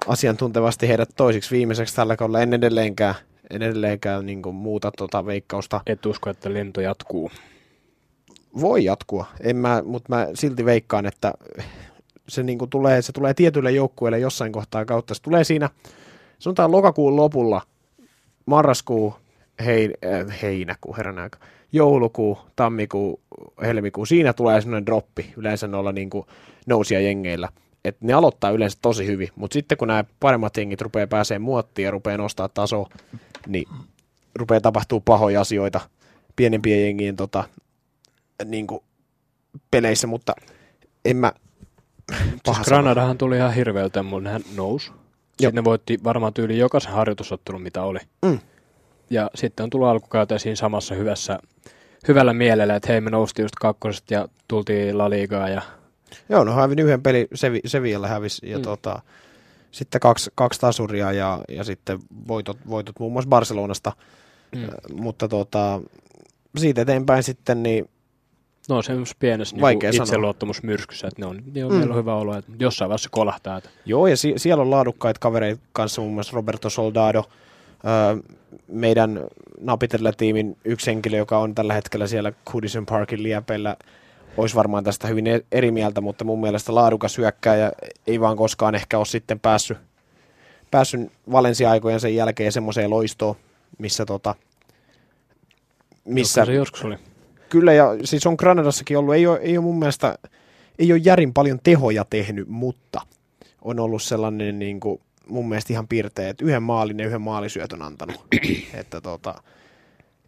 asiantuntevasti 0.07 0.89
heidät 0.89 1.09
toisiksi 1.17 1.57
viimeiseksi 1.57 1.97
tällä 1.97 2.17
kaudella, 2.17 2.41
en 2.41 2.55
edelleenkään, 2.55 3.15
en 3.51 3.63
edelleenkään 3.63 4.27
niin 4.27 4.43
kuin 4.43 4.55
muuta 4.55 4.91
tota 4.91 5.27
veikkausta. 5.27 5.81
Et 5.87 6.07
usko, 6.07 6.31
että 6.31 6.55
lento 6.55 6.81
jatkuu. 6.81 7.31
Voi 8.61 8.85
jatkua, 8.85 9.27
en 9.41 9.57
mä, 9.57 9.83
mutta 9.87 10.15
mä 10.17 10.29
silti 10.35 10.65
veikkaan, 10.65 11.07
että 11.07 11.33
se, 12.29 12.43
niin 12.43 12.59
kuin 12.59 12.71
tulee, 12.71 13.03
se 13.03 13.13
tulee 13.13 13.35
tietyille 13.35 13.71
joukkueille 13.71 14.19
jossain 14.19 14.53
kohtaa 14.53 14.85
kautta. 14.85 15.15
Se 15.15 15.23
tulee 15.23 15.45
siinä, 15.45 15.71
sanotaan 16.39 16.73
lokakuun 16.73 17.17
lopulla, 17.17 17.63
marraskuu, 18.47 19.15
hei, 19.65 19.95
äh, 20.07 20.43
heinäkuu, 20.43 20.97
herran 20.97 21.19
aika, 21.19 21.39
joulukuu, 21.73 22.39
tammikuu, 22.57 23.21
helmikuu, 23.63 24.07
siinä 24.07 24.33
tulee 24.33 24.61
semmoinen 24.61 24.87
droppi 24.87 25.33
yleensä 25.37 25.69
noilla 25.69 25.93
niin 25.93 26.11
kuin 26.11 26.27
nousia 26.67 27.01
jengeillä. 27.01 27.49
Et 27.85 27.97
ne 28.01 28.13
aloittaa 28.13 28.51
yleensä 28.51 28.79
tosi 28.83 29.07
hyvin, 29.07 29.29
mutta 29.37 29.55
sitten 29.55 29.79
kun 29.79 29.89
nämä 29.89 30.05
paremmat 30.21 30.57
jengit 30.57 30.81
rupeaa 30.81 31.07
pääsee 31.07 31.39
muottiin 31.39 31.85
ja 31.85 31.91
rupeaa 31.91 32.17
nostaa 32.17 32.49
tasoa, 32.49 32.89
niin 33.47 33.69
rupeaa 34.35 34.61
tapahtuu 34.61 35.01
pahoja 35.01 35.41
asioita 35.41 35.81
pienempien 36.37 36.83
jengien 36.83 37.17
tota, 37.17 37.45
niin 38.45 38.67
kuin 38.67 38.81
peleissä, 39.71 40.07
mutta 40.07 40.35
en 41.05 41.17
mä... 41.17 41.33
Siis 42.45 42.59
Granadahan 42.65 43.19
tuli 43.19 43.37
ihan 43.37 43.55
hirveältä, 43.55 44.03
mutta 44.03 44.25
nehän 44.25 44.43
nousi. 44.57 44.91
Sitten 45.29 45.55
ne 45.55 45.65
voitti 45.65 45.99
varmaan 46.05 46.35
tyyli 46.35 46.59
jokaisen 46.59 46.93
harjoitusottelun, 46.93 47.63
mitä 47.63 47.83
oli. 47.83 47.99
Mm. 48.23 48.39
Ja 49.11 49.31
sitten 49.35 49.65
on 49.65 49.71
tullut 49.71 49.89
alkukauteen 49.89 50.41
siinä 50.41 50.57
samassa 50.57 50.95
hyvässä, 50.95 51.39
hyvällä 52.09 52.33
mielellä, 52.33 52.77
että 52.77 52.93
hei 52.93 53.01
me 53.01 53.11
noustiin 53.11 53.45
just 53.45 53.55
kakkosesta 53.61 54.15
ja 54.15 54.29
tultiin 54.49 54.99
La 54.99 55.11
Ligaa 55.11 55.49
ja 55.49 55.63
Joo, 56.29 56.45
no 56.45 56.53
hävin 56.53 56.79
yhden 56.79 57.03
pelin, 57.03 57.29
Sevi, 57.35 57.61
Sevillalle 57.67 58.09
hävisi, 58.09 58.51
ja 58.51 58.57
Mm. 58.59 58.63
tota, 58.63 59.03
sitten 59.71 60.01
kaksi, 60.01 60.31
kaksi 60.35 60.61
tasuria 60.61 61.13
ja, 61.13 61.41
ja 61.49 61.65
sitten 61.65 61.99
voitot, 62.29 62.57
voitot 62.69 62.99
muun 63.01 63.13
muassa 63.13 63.29
Barcelonasta, 63.29 63.93
mm. 64.57 64.67
Mutta 64.93 65.29
tota, 65.29 65.81
siitä 66.57 66.83
eteenpäin 66.83 67.23
sitten, 67.23 67.63
niin 67.63 67.89
no 68.69 68.83
semmoisessa 68.83 69.17
pienessä 69.21 69.57
niin 69.57 69.95
itseluottamusmyrskyssä, 70.03 71.09
että 71.09 71.23
ne 71.23 71.27
on, 71.27 71.43
ne 71.55 71.65
on 71.65 71.73
Mm. 71.73 71.89
mm. 71.89 71.95
hyvä 71.95 72.15
olo, 72.15 72.37
että 72.39 72.53
jossain 72.59 72.89
vaiheessa 72.89 73.09
kolahtaa. 73.13 73.59
Että 73.59 73.71
joo, 73.85 74.07
ja 74.07 74.17
si- 74.17 74.35
siellä 74.37 74.63
on 74.63 74.71
laadukkaita 74.71 75.19
kavereita 75.21 75.61
kanssa, 75.73 76.01
muun 76.01 76.15
muassa 76.15 76.33
Roberto 76.37 76.71
Soldado, 76.71 77.25
meidän 78.69 79.21
Napitella-tiimin 79.61 80.57
yksi 80.65 80.91
henkilö, 80.91 81.17
joka 81.17 81.39
on 81.39 81.55
tällä 81.55 81.75
hetkellä 81.75 82.07
siellä 82.07 82.33
Goodison 82.53 82.87
Parkin 82.87 83.23
liepeillä, 83.23 83.77
olisi 84.37 84.55
varmaan 84.55 84.85
tästä 84.85 85.09
hyvin 85.09 85.27
e- 85.27 85.45
eri 85.53 85.71
mieltä, 85.71 86.01
mutta 86.01 86.25
mun 86.25 86.41
mielestä 86.41 86.75
laadukas 86.75 87.19
hyökkääjä 87.19 87.73
ei 88.07 88.21
vaan 88.21 88.37
koskaan 88.37 88.75
ehkä 88.75 88.99
ole 88.99 89.07
sitten 89.07 89.41
päässyt, 89.41 89.79
päässyt 90.71 91.13
Valensia-aikojen 91.33 92.01
sen 92.01 92.15
jälkeen 92.15 92.53
semmoiseen 92.53 92.91
loistoon, 92.91 93.37
missä 93.79 94.07
tota, 94.07 94.35
missä, 96.05 96.41
Joskus 96.41 96.47
se 96.53 96.55
joskus 96.55 96.85
oli. 96.85 96.97
kyllä 97.49 97.73
ja 97.73 97.97
siis 98.05 98.27
on 98.27 98.35
Granadassakin 98.39 98.99
ollut, 98.99 99.15
ei 99.15 99.27
ole, 99.27 99.39
ei 99.39 99.59
ole 99.59 99.65
mun 99.65 99.79
mielestä, 99.79 100.19
ei 100.79 100.93
ole 100.93 101.01
järin 101.05 101.35
paljon 101.35 101.61
tehoja 101.63 102.05
tehnyt, 102.11 102.49
mutta 102.49 103.01
on 103.63 103.81
ollut 103.81 104.03
sellainen 104.03 104.59
niin 104.59 104.81
kuin, 104.81 105.01
mun 105.29 105.49
mielestä 105.49 105.73
ihan 105.73 105.89
piirteä, 105.89 106.29
että 106.29 106.45
yhden 106.45 106.63
maalin 106.63 106.99
ja 106.99 107.07
yhden 107.07 107.21
maalisyötön 107.21 107.83
antanut, 107.83 108.27
että 108.81 109.01
tota, 109.01 109.35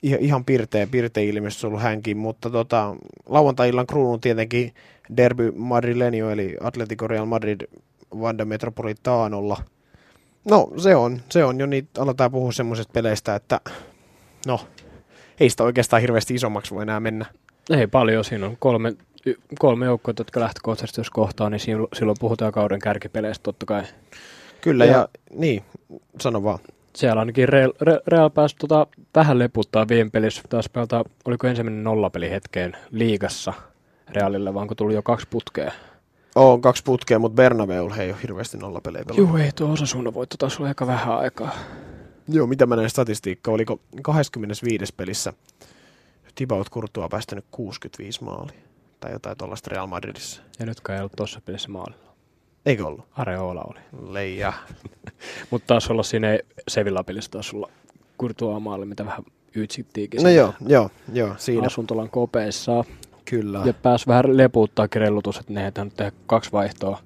ihan, 0.03 0.21
ihan 0.21 0.45
pirteä, 0.45 0.87
pirteä 0.87 1.23
ilmestys 1.23 1.65
ollut 1.65 1.83
hänkin, 1.83 2.17
mutta 2.17 2.51
tota, 2.51 2.97
lauantai-illan 3.27 3.87
kruunun 3.87 4.21
tietenkin 4.21 4.75
Derby 5.17 5.53
Madrilenio, 5.57 6.31
eli 6.31 6.57
Atletico 6.61 7.09
Real 7.09 7.27
Madrid 7.27 7.61
Vanda 8.21 8.45
Metropolitanolla. 8.45 9.57
No, 10.45 10.73
se 10.77 10.97
on, 10.97 11.21
se 11.29 11.45
on 11.45 11.61
jo 11.61 11.67
niitä, 11.67 12.03
aletaan 12.03 12.31
puhua 12.31 12.53
semmoisesta 12.53 12.93
peleistä, 12.93 13.35
että 13.35 13.61
no, 14.47 14.61
ei 15.41 15.51
sitä 15.51 15.65
oikeastaan 15.65 16.03
hirveästi 16.03 16.35
isommaksi 16.35 16.75
voi 16.75 16.83
enää 16.83 17.01
mennä. 17.01 17.27
Ei 17.71 17.87
paljon, 17.87 18.25
siinä 18.25 18.47
on 18.47 18.57
kolme, 18.59 18.95
kolme 19.59 19.87
joukkoa, 19.87 20.15
jotka 20.19 20.41
lähtökohtaisesti 20.41 21.01
jos 21.01 21.11
kohtaa, 21.11 21.51
niin 21.51 21.61
silloin, 21.61 21.89
silloin 21.93 22.17
puhutaan 22.21 22.53
kauden 22.53 22.79
kärkipeleistä 22.79 23.43
totta 23.43 23.67
kai. 23.67 23.83
Kyllä, 24.61 24.85
ja, 24.85 24.93
Ja- 24.93 25.09
niin, 25.35 25.63
sano 26.21 26.43
vaan. 26.43 26.59
Siellä 26.97 27.21
ainakin 27.21 27.49
Real, 27.49 27.71
Re- 27.71 28.03
Real 28.07 28.31
pääsi 28.31 28.57
tota, 28.57 28.87
vähän 29.15 29.39
leputtaa 29.39 29.89
viime 29.89 30.11
pelissä. 30.11 30.43
Taas 30.49 30.69
pelata, 30.69 31.05
oliko 31.25 31.47
ensimmäinen 31.47 31.85
nollapeli 31.85 32.31
hetkeen 32.31 32.77
liigassa 32.91 33.53
Realille, 34.09 34.55
vaan 34.55 34.69
kun 34.69 34.77
tuli 34.77 34.95
jo 34.95 35.03
kaksi 35.03 35.27
putkea. 35.31 35.73
On 36.35 36.61
kaksi 36.61 36.83
putkea, 36.85 37.19
mutta 37.19 37.37
Bernabeulla 37.37 37.97
ei 37.97 38.11
ole 38.11 38.19
hirveästi 38.23 38.59
nollapelejä 38.59 39.05
pelannut. 39.05 39.29
Juu, 39.29 39.37
ei 39.45 39.53
tuo 39.53 39.71
Osasuna 39.73 40.15
voitto 40.15 40.37
taas 40.37 40.61
oli 40.61 40.69
aika 40.69 40.87
vähän 40.87 41.19
aikaa. 41.19 41.51
Joo, 42.29 42.47
mitä 42.47 42.67
mä 42.67 42.77
näin 42.77 42.91
statistiikkaa, 42.91 43.55
oliko 43.55 43.81
25. 44.03 44.95
pelissä 44.97 45.33
Thibaut 46.35 46.71
Courtois 46.71 47.11
päästänyt 47.11 47.45
65 47.51 48.25
maalia 48.25 48.61
tai 49.01 49.13
jotain 49.13 49.39
tuollaista 49.39 49.71
Real 49.73 49.87
Madridissa. 49.87 50.43
Ja 50.59 50.67
nytkään 50.67 50.97
ei 50.97 51.01
ollut 51.01 51.13
tuossa 51.17 51.41
pelissä 51.45 51.69
maalilla. 51.69 52.10
Eikö 52.67 52.87
ollut? 52.87 53.05
Areola 53.13 53.65
oli. 53.71 53.81
Leija. 54.13 54.53
Mutta 55.51 55.67
taas 55.67 55.91
olla 55.91 56.03
siinä 56.03 56.39
Sevilla-pelissä 56.69 57.31
taas 57.31 57.55
olla 57.55 57.71
Courtois 58.21 58.63
maalle, 58.63 58.87
mitä 58.87 59.07
vähän 59.07 59.23
ytsittiinkin. 59.57 60.23
No 60.23 60.29
joo, 60.29 60.55
joo, 60.67 60.91
joo, 61.13 61.35
siinä 61.39 61.67
Asuntolan 61.67 62.11
kopeissa. 62.11 62.85
kyllä. 63.25 63.63
Ja 63.65 63.75
pääsi 63.75 64.07
vähän 64.07 64.37
lepuuttaa 64.37 64.89
kirellutus, 64.89 65.39
että 65.39 65.53
ne 65.53 65.65
ei 65.65 65.73
tehnyt 65.73 65.97
tehdä 65.97 66.13
kaksi 66.27 66.53
vaihtoa. 66.53 66.99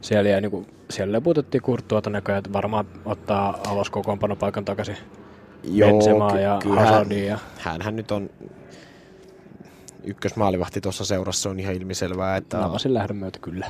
Siellä, 0.00 0.30
jäi, 0.30 0.40
niinku, 0.40 0.66
siellä 0.90 1.12
leputettiin 1.12 1.62
kurttuota 1.62 2.10
näköjään, 2.10 2.38
että 2.38 2.52
varmaan 2.52 2.86
ottaa 3.04 3.58
alas 3.66 3.90
kokoonpanopaikan 3.90 4.64
takaisin 4.64 4.96
Benzema 5.78 6.38
ja 6.40 6.60
Hazardin. 6.76 7.26
Ja, 7.26 7.38
Hänhän 7.58 7.96
nyt 7.96 8.10
on 8.10 8.30
ykkösmaalivahti 10.04 10.80
tuossa 10.80 11.04
seurassa 11.04 11.50
on 11.50 11.60
ihan 11.60 11.74
ilmiselvää, 11.74 12.36
että, 12.36 12.58
Navasin 12.58 12.94
lähdön 12.94 13.16
myötä 13.16 13.38
kyllä. 13.38 13.66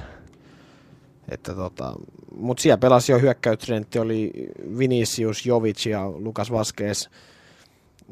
Että 1.29 1.55
tota, 1.55 1.95
mutta 2.37 2.63
siellä 2.63 2.79
pelasi 2.79 3.13
jo 3.13 3.19
hyökkäytrentti, 3.19 3.99
oli 3.99 4.33
Vinicius, 4.79 5.47
Jovic 5.47 5.87
ja 5.87 6.11
Lukas 6.11 6.53
Vasquez. 6.53 7.09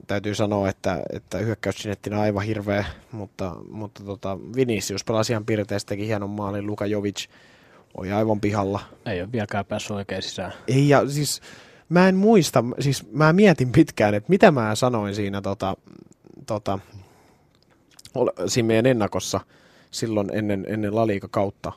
Täytyy 0.07 0.35
sanoa, 0.35 0.69
että, 0.69 1.02
että 1.12 1.38
hyökkäytrentti 1.38 2.11
on 2.11 2.19
aivan 2.19 2.45
hirveä, 2.45 2.85
mutta, 3.12 3.57
mutta 3.71 4.04
tota, 4.04 4.38
Vinicius 4.57 5.04
pelasi 5.04 5.33
ihan 5.33 5.47
pirteästi, 5.47 5.88
teki 5.88 6.07
hienon 6.07 6.31
maalin, 6.31 6.66
Luka 6.66 6.87
Jovic 6.87 7.26
oli 7.95 8.12
aivan 8.12 8.40
pihalla. 8.40 8.81
Ei 9.07 9.21
ole 9.21 9.33
vieläkään 9.33 9.64
päässyt 9.64 9.90
oikein 9.90 10.23
sisään. 10.23 10.52
Ei, 10.69 10.88
ja 10.88 11.09
siis 11.09 11.40
mä 11.88 12.09
en 12.09 12.16
muista, 12.16 12.64
siis 12.81 13.11
mä 13.12 13.33
mietin 13.33 13.73
pitkään, 13.73 14.14
että 14.14 14.31
mitä 14.31 14.50
mä 14.50 14.75
sanoin 14.75 15.14
siinä 15.14 15.42
tota, 15.42 15.76
tota, 16.47 16.78
siinä 18.47 18.66
meidän 18.66 18.87
ennakossa 18.87 19.40
silloin 19.90 20.31
ennen, 20.33 20.66
ennen 20.69 20.95
Laliika 20.95 21.28
kautta, 21.31 21.73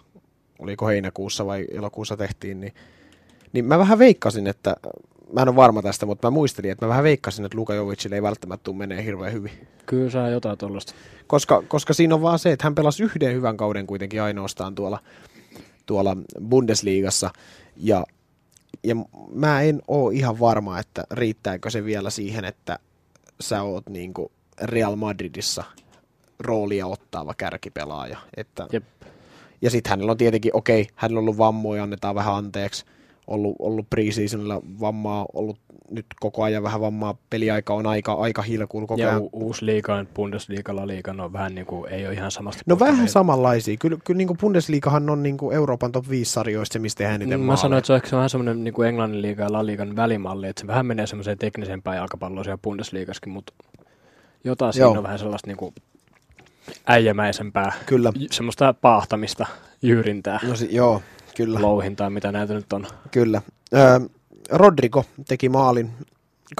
oliko 0.60 0.88
heinäkuussa 0.88 1.46
vai 1.46 1.66
elokuussa 1.72 2.18
tehtiin, 2.18 2.62
niin, 2.62 2.74
niin 3.54 3.66
mä 3.66 3.80
vähän 3.80 4.00
veikkasin, 4.00 4.48
että, 4.48 4.76
mä 5.34 5.42
en 5.42 5.50
ole 5.50 5.56
varma 5.56 5.82
tästä, 5.82 6.06
mutta 6.06 6.28
mä 6.28 6.32
muistelin, 6.32 6.72
että 6.72 6.86
mä 6.86 6.90
vähän 6.90 7.04
veikkasin, 7.04 7.46
että 7.46 7.58
Luka 7.58 7.74
Jovicille 7.74 8.16
ei 8.16 8.22
välttämättä 8.22 8.64
tule 8.64 8.78
menee 8.78 9.06
hirveän 9.06 9.34
hyvin. 9.34 9.52
Kyllä 9.86 10.10
saa 10.10 10.30
jotain 10.30 10.58
tuollaista. 10.58 10.94
Koska, 11.28 11.64
koska 11.68 11.94
siinä 11.94 12.16
on 12.16 12.22
vaan 12.22 12.40
se, 12.40 12.52
että 12.52 12.64
hän 12.64 12.76
pelasi 12.76 13.04
yhden 13.04 13.34
hyvän 13.34 13.58
kauden 13.58 13.88
kuitenkin 13.88 14.22
ainoastaan 14.22 14.76
tuolla, 14.76 15.00
tuolla 15.86 16.18
Bundesliigassa. 16.50 17.30
Ja, 17.78 18.06
ja 18.84 18.96
mä 19.34 19.62
en 19.62 19.82
oo 19.88 20.10
ihan 20.10 20.40
varma, 20.40 20.80
että 20.80 21.04
riittääkö 21.12 21.70
se 21.70 21.86
vielä 21.86 22.10
siihen, 22.10 22.46
että 22.46 22.80
sä 23.40 23.62
oot 23.62 23.90
niinku 23.90 24.32
Real 24.62 24.96
Madridissa 24.96 25.64
roolia 26.40 26.88
ottaava 26.88 27.34
kärkipelaaja. 27.34 28.18
Että, 28.38 28.68
Jep. 28.72 28.84
Ja 29.66 29.70
sitten 29.72 29.90
hänellä 29.90 30.12
on 30.12 30.18
tietenkin, 30.18 30.56
okei, 30.56 30.88
hänellä 30.96 31.18
on 31.18 31.24
ollut 31.24 31.38
vammoja, 31.38 31.84
annetaan 31.84 32.16
vähän 32.16 32.36
anteeksi. 32.36 32.86
Ollut, 33.28 33.56
ollut 33.60 33.90
preseasonilla 33.90 34.62
vammaa, 34.80 35.26
ollut 35.34 35.58
nyt 35.92 36.06
koko 36.20 36.44
ajan 36.44 36.64
vähän 36.64 36.82
vammaa. 36.82 37.16
Peliaika 37.30 37.74
on 37.74 37.88
aika, 37.88 38.14
aika 38.14 38.42
hilkuilla 38.42 38.88
koko 38.88 39.02
Ja 39.02 39.10
ajan. 39.10 39.22
u- 39.22 39.30
uusi 39.34 39.66
liiga, 39.66 40.06
Bundesliga, 40.14 40.76
La 40.76 40.88
Liga, 40.88 41.16
on 41.20 41.34
vähän 41.34 41.56
niin 41.56 41.66
kuin, 41.68 41.92
ei 41.94 42.06
ole 42.06 42.14
ihan 42.14 42.32
samasta. 42.32 42.64
No 42.66 42.80
vähän 42.80 43.08
samanlaisia. 43.10 43.78
Kyllä, 43.80 43.98
kyllä 44.04 44.18
niin 44.18 44.28
kuin 44.28 44.38
Bundesligahan 44.38 45.10
on 45.10 45.24
niin 45.24 45.38
kuin 45.38 45.56
Euroopan 45.56 45.92
top 45.92 46.10
5 46.10 46.32
sarjoista 46.32 46.74
se, 46.74 46.80
mistä 46.80 46.98
tehdään 46.98 47.22
eniten 47.22 47.40
Mä 47.40 47.46
maaleja. 47.46 47.62
sanoin, 47.62 47.78
että 47.78 47.88
se 47.88 47.94
on 47.94 47.98
ehkä 47.98 48.10
se 48.10 48.16
vähän 48.16 48.30
semmoinen 48.30 48.64
niin 48.64 48.74
kuin 48.74 48.88
Englannin 48.90 49.22
liiga 49.22 49.44
ja 49.44 49.52
La 49.52 49.66
Ligan 49.66 49.96
välimalli, 49.96 50.48
että 50.48 50.60
se 50.62 50.68
vähän 50.68 50.86
menee 50.86 51.08
semmoiseen 51.08 51.38
teknisempään 51.38 51.98
jalkapalloon 51.98 52.46
siellä 52.46 52.60
Bundesliigassakin, 52.64 53.34
mutta 53.34 53.54
jotain 54.44 54.74
siinä 54.74 54.86
Joo. 54.86 54.98
on 54.98 55.04
vähän 55.04 55.20
sellaista 55.20 55.48
niin 55.48 55.58
kuin 55.58 55.74
äijämäisempää, 56.86 57.72
Kyllä. 57.86 58.12
semmoista 58.32 58.74
paahtamista, 58.74 59.46
jyyrintää, 59.82 60.40
No 60.48 60.56
si- 60.56 60.76
joo, 60.76 61.02
kyllä. 61.38 61.62
louhintaa, 61.62 62.10
mitä 62.10 62.32
näitä 62.32 62.54
nyt 62.54 62.74
on. 62.74 62.88
kyllä. 63.12 63.42
Ö, 63.74 64.10
Rodrigo 64.52 65.06
teki 65.28 65.50
maalin, 65.50 65.92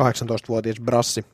18-vuotias 0.02 0.76
Brassi, 0.82 1.26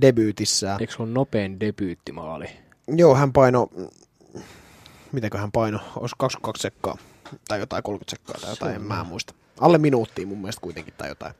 debyytissään. 0.00 0.80
Eikö 0.80 0.92
se 0.96 1.02
ole 1.02 1.10
nopein 1.10 1.60
debyyttimaali? 1.60 2.46
Joo, 2.88 3.14
hän 3.14 3.32
paino, 3.32 3.68
mitenkö 5.12 5.38
hän 5.38 5.52
paino, 5.52 5.78
olisi 5.96 6.14
22 6.18 6.62
sekkaa, 6.62 6.96
tai 7.48 7.60
jotain 7.60 7.82
30 7.82 8.10
sekkaa, 8.10 8.34
tai 8.40 8.50
jotain, 8.52 8.74
en 8.74 8.82
mä 8.82 9.04
muista. 9.04 9.34
Alle 9.60 9.78
minuuttia 9.78 10.26
mun 10.26 10.38
mielestä 10.38 10.60
kuitenkin, 10.60 10.94
tai 10.98 11.08
jotain. 11.08 11.34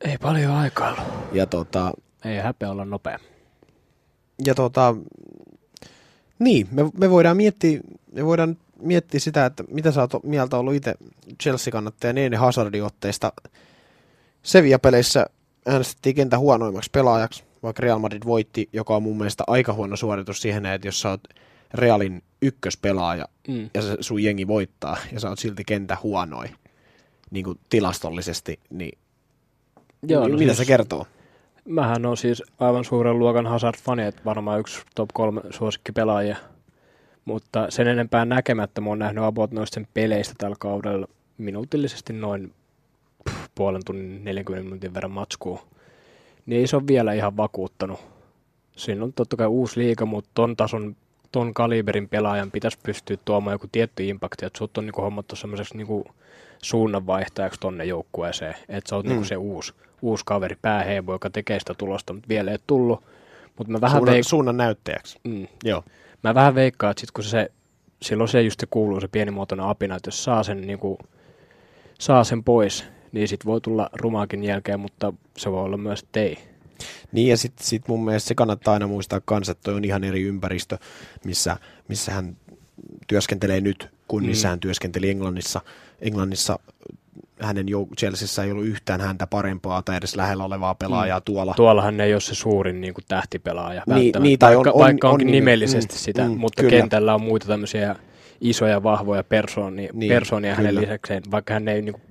Ei 0.00 0.18
paljon 0.18 0.52
aikaa 0.52 0.88
ollut. 0.92 1.04
Ja 1.32 1.46
tota, 1.46 1.92
Ei 2.24 2.38
häpeä 2.38 2.70
olla 2.70 2.84
nopea. 2.84 3.18
ja 4.44 4.54
tota, 4.54 4.94
niin, 6.38 6.68
me, 6.70 6.82
me 6.98 7.10
voidaan 7.10 7.36
miettiä, 7.36 7.80
me 8.12 8.24
voidaan 8.24 8.56
miettiä 8.82 9.20
sitä, 9.20 9.46
että 9.46 9.64
mitä 9.70 9.90
sä 9.92 10.00
oot 10.00 10.10
mieltä 10.24 10.56
ollut 10.56 10.74
itse 10.74 10.94
Chelsea-kannattaja 11.42 12.12
Neene 12.12 12.36
Hazardin 12.36 12.84
otteesta. 12.84 13.32
Sevilla-peleissä 14.42 15.26
äänestettiin 15.66 16.14
kentä 16.16 16.38
huonoimmaksi 16.38 16.90
pelaajaksi, 16.90 17.44
vaikka 17.62 17.80
Real 17.80 17.98
Madrid 17.98 18.22
voitti, 18.26 18.68
joka 18.72 18.96
on 18.96 19.02
mun 19.02 19.16
mielestä 19.18 19.44
aika 19.46 19.72
huono 19.72 19.96
suoritus 19.96 20.42
siihen, 20.42 20.66
että 20.66 20.88
jos 20.88 21.00
sä 21.00 21.08
oot 21.10 21.20
Realin 21.74 22.22
ykköspelaaja 22.42 23.28
Mm. 23.48 23.70
ja 23.74 23.82
se 23.82 23.96
sun 24.00 24.22
jengi 24.22 24.46
voittaa 24.46 24.96
ja 25.12 25.20
sä 25.20 25.28
oot 25.28 25.38
silti 25.38 25.64
kentä 25.64 25.96
huonoin 26.02 26.50
niin 27.30 27.44
kuin 27.44 27.58
tilastollisesti, 27.68 28.60
niin 28.70 28.98
Joo, 30.02 30.20
Joo, 30.20 30.28
no 30.28 30.34
mitä 30.38 30.46
siis- 30.54 30.58
se 30.58 30.64
kertoo? 30.64 31.06
Mähän 31.68 32.06
on 32.06 32.16
siis 32.16 32.42
aivan 32.60 32.84
suuren 32.84 33.18
luokan 33.18 33.46
Hazard-fani, 33.46 34.02
että 34.02 34.24
varmaan 34.24 34.60
yksi 34.60 34.82
top 34.94 35.10
kolme 35.14 35.40
suosikkipelaajia. 35.50 36.36
Mutta 37.24 37.66
sen 37.70 37.88
enempää 37.88 38.24
näkemättä 38.24 38.80
mä 38.80 38.88
oon 38.88 38.98
nähnyt 38.98 39.24
about 39.24 39.50
noista 39.50 39.74
sen 39.74 39.86
peleistä 39.94 40.34
tällä 40.38 40.56
kaudella 40.58 41.08
minuutillisesti 41.38 42.12
noin 42.12 42.52
puolen 43.54 43.82
tunnin 43.84 44.24
40 44.24 44.64
minuutin 44.64 44.94
verran 44.94 45.10
matskua. 45.10 45.66
Niin 46.46 46.60
ei 46.60 46.66
se 46.66 46.76
ole 46.76 46.86
vielä 46.86 47.12
ihan 47.12 47.36
vakuuttanut. 47.36 48.00
Siinä 48.76 49.04
on 49.04 49.12
totta 49.12 49.36
kai 49.36 49.46
uusi 49.46 49.80
liiga, 49.80 50.06
mutta 50.06 50.30
ton 50.34 50.56
tason, 50.56 50.96
ton 51.32 51.54
kaliberin 51.54 52.08
pelaajan 52.08 52.50
pitäisi 52.50 52.78
pystyä 52.82 53.16
tuomaan 53.24 53.54
joku 53.54 53.66
tietty 53.72 54.04
impakti, 54.08 54.46
että 54.46 54.58
sut 54.58 54.78
on 54.78 54.86
niinku 54.86 55.02
hommattu 55.02 55.36
semmoiseksi 55.36 55.76
niinku 55.76 56.04
suunnanvaihtajaksi 56.62 57.60
tonne 57.60 57.84
joukkueeseen, 57.84 58.54
että 58.68 58.90
sä 58.90 58.96
oot 58.96 59.04
mm. 59.04 59.08
niinku 59.08 59.24
se 59.24 59.36
uusi, 59.36 59.72
uusi 60.02 60.24
kaveri, 60.26 60.56
pääheimo, 60.62 61.12
joka 61.12 61.30
tekee 61.30 61.58
sitä 61.58 61.74
tulosta, 61.74 62.12
mutta 62.12 62.28
vielä 62.28 62.50
ei 62.50 62.58
tullut. 62.66 63.04
Mutta 63.58 63.72
mä 63.72 63.80
vähän, 63.80 63.96
Suunnan, 63.98 64.14
veik- 64.14 64.28
suunnan 64.28 64.56
näyttäjäksi. 64.56 65.18
mm, 65.24 65.46
Joo. 65.64 65.84
mä 66.24 66.34
vähän 66.34 66.54
veikkaan, 66.54 66.90
että 66.90 67.00
sit 67.00 67.10
kun 67.10 67.24
se, 67.24 67.50
silloin 68.02 68.28
se 68.28 68.42
just 68.42 68.60
se 68.60 68.66
kuuluu 68.70 69.00
se 69.00 69.08
pienimuotoinen 69.08 69.66
apina, 69.66 69.96
että 69.96 70.08
jos 70.08 70.24
saa 70.24 70.42
sen, 70.42 70.60
niinku, 70.60 70.98
saa 72.00 72.24
sen 72.24 72.44
pois, 72.44 72.84
niin 73.12 73.28
sit 73.28 73.46
voi 73.46 73.60
tulla 73.60 73.90
rumaakin 73.92 74.44
jälkeen, 74.44 74.80
mutta 74.80 75.12
se 75.36 75.52
voi 75.52 75.62
olla 75.62 75.76
myös, 75.76 76.02
että 76.02 76.20
ei. 76.20 76.38
Niin 77.12 77.28
ja 77.28 77.36
sitten 77.36 77.66
sit 77.66 77.88
mun 77.88 78.04
mielestä 78.04 78.28
se 78.28 78.34
kannattaa 78.34 78.74
aina 78.74 78.86
muistaa 78.86 79.20
kanssa, 79.24 79.52
että 79.52 79.62
toi 79.62 79.74
on 79.74 79.84
ihan 79.84 80.04
eri 80.04 80.22
ympäristö, 80.22 80.78
missä, 81.24 81.56
missä 81.88 82.12
hän 82.12 82.36
työskentelee 83.06 83.60
nyt, 83.60 83.88
missä 84.20 84.48
Mm. 84.48 84.50
hän 84.50 84.60
työskenteli 84.60 85.10
Englannissa. 85.10 85.60
Englannissa 86.00 86.58
hänen 87.40 87.66
jou- 87.68 87.94
Chelseassa 87.98 88.44
ei 88.44 88.50
ollut 88.52 88.66
yhtään 88.66 89.00
häntä 89.00 89.26
parempaa 89.26 89.82
tai 89.82 89.96
edes 89.96 90.16
lähellä 90.16 90.44
olevaa 90.44 90.74
pelaajaa 90.74 91.18
mm. 91.18 91.22
tuolla. 91.24 91.54
Tuollahan 91.56 92.00
ei 92.00 92.14
ole 92.14 92.20
se 92.20 92.34
suurin 92.34 92.80
niin 92.80 92.94
kuin 92.94 93.04
tähtipelaaja 93.08 93.82
Niin, 93.86 93.94
välttämättä, 93.94 94.18
niin, 94.20 94.38
tai 94.38 94.56
on- 94.56 94.64
vaikka, 94.64 94.70
on- 94.78 94.80
vaikka 94.84 95.08
on 95.08 95.12
onkin 95.14 95.26
nime- 95.28 95.30
nimellisesti 95.30 95.94
mm, 95.94 95.98
sitä, 95.98 96.24
mm, 96.24 96.38
mutta 96.38 96.62
kyllä. 96.62 96.70
kentällä 96.76 97.14
on 97.14 97.20
muita 97.22 97.46
tämmöisiä 97.46 97.96
isoja, 98.40 98.82
vahvoja 98.82 99.24
persooni, 99.24 99.88
Niin, 99.92 100.08
persoonia 100.12 100.54
hänen 100.54 100.68
kyllä. 100.70 100.80
lisäkseen, 100.80 101.22
vaikka 101.30 101.54
hän 101.54 101.68
ei 101.68 101.82
niin 101.82 101.92
kuin 101.92 102.02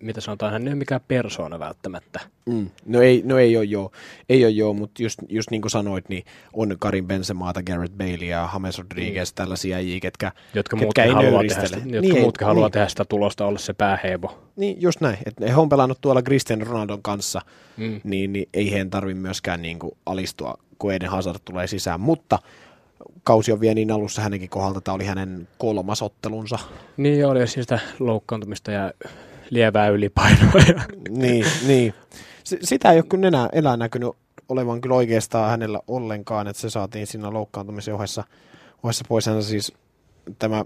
mitä 0.00 0.20
sanotaan, 0.20 0.52
hän 0.52 0.62
ei 0.62 0.68
ole 0.68 0.74
mikään 0.74 1.00
persoona 1.08 1.58
välttämättä. 1.58 2.20
Mm. 2.46 2.70
No 2.86 3.02
ei, 3.02 3.22
no 3.24 3.38
ei 3.38 3.56
ole 3.56 3.64
joo, 3.64 3.92
ei 4.28 4.44
ole 4.44 4.50
joo, 4.50 4.74
mutta 4.74 5.02
just, 5.02 5.18
just 5.28 5.50
niin 5.50 5.62
kuin 5.62 5.70
sanoit, 5.70 6.08
niin 6.08 6.24
on 6.52 6.76
Karin 6.78 7.06
Benzemaata, 7.06 7.62
Garrett 7.62 7.96
Bailey 7.96 8.26
ja 8.28 8.48
James 8.52 8.78
Rodriguez, 8.78 9.32
mm. 9.32 9.34
tällaisia 9.34 9.76
äijiä, 9.76 10.00
ketkä, 10.00 10.32
Jotka 10.54 10.76
ketkä 10.76 11.04
ei 11.04 11.10
haluaa, 11.10 11.42
tehdä 11.48 11.66
sitä, 11.66 11.78
jotka 11.84 12.00
Niin, 12.00 12.20
muutkin 12.20 12.46
haluaa 12.46 12.66
niin, 12.66 12.72
tehdä 12.72 12.88
sitä 12.88 13.04
tulosta, 13.04 13.46
olla 13.46 13.58
se 13.58 13.72
pääheimo. 13.72 14.38
Niin, 14.56 14.82
just 14.82 15.00
näin. 15.00 15.18
Et 15.26 15.34
he 15.40 15.56
on 15.56 15.68
pelannut 15.68 16.00
tuolla 16.00 16.22
Cristiano 16.22 16.64
Ronaldon 16.64 17.02
kanssa, 17.02 17.40
Mm. 17.76 18.00
niin, 18.04 18.32
niin 18.32 18.48
ei 18.54 18.70
heidän 18.70 18.90
tarvi 18.90 19.14
myöskään 19.14 19.62
niin 19.62 19.78
kuin 19.78 19.92
alistua, 20.06 20.54
kun 20.78 20.92
Eden 20.92 21.10
Hazard 21.10 21.38
tulee 21.44 21.66
sisään. 21.66 22.00
Mutta 22.00 22.38
kausi 23.24 23.52
on 23.52 23.60
vielä 23.60 23.74
niin 23.74 23.90
alussa 23.90 24.22
hänenkin 24.22 24.48
kohdalta, 24.48 24.80
tämä 24.80 24.94
oli 24.94 25.04
hänen 25.04 25.48
kolmas 25.58 26.02
ottelunsa. 26.02 26.58
Niin 26.96 27.18
joo, 27.18 27.30
oli 27.30 27.46
siis 27.46 27.64
sitä 27.64 27.78
loukkaantumista 27.98 28.70
ja 28.72 28.92
lievää 29.50 29.88
ylipainoa. 29.88 30.52
Ja... 30.68 30.82
niin, 31.22 31.46
niin. 31.66 31.94
S- 32.44 32.56
sitä 32.62 32.90
ei 32.92 32.98
ole 32.98 33.04
kyllä 33.08 33.28
enää, 33.28 33.48
enää 33.52 33.76
näkynyt 33.76 34.10
olevan 34.48 34.80
kyllä 34.80 34.94
oikeastaan 34.96 35.50
hänellä 35.50 35.80
ollenkaan, 35.88 36.48
että 36.48 36.60
se 36.60 36.70
saatiin 36.70 37.06
siinä 37.06 37.32
loukkaantumisen 37.32 37.94
ohessa, 37.94 38.24
ohessa 38.82 39.04
pois. 39.08 39.26
Hän 39.26 39.42
siis, 39.42 39.72
tämä, 40.38 40.64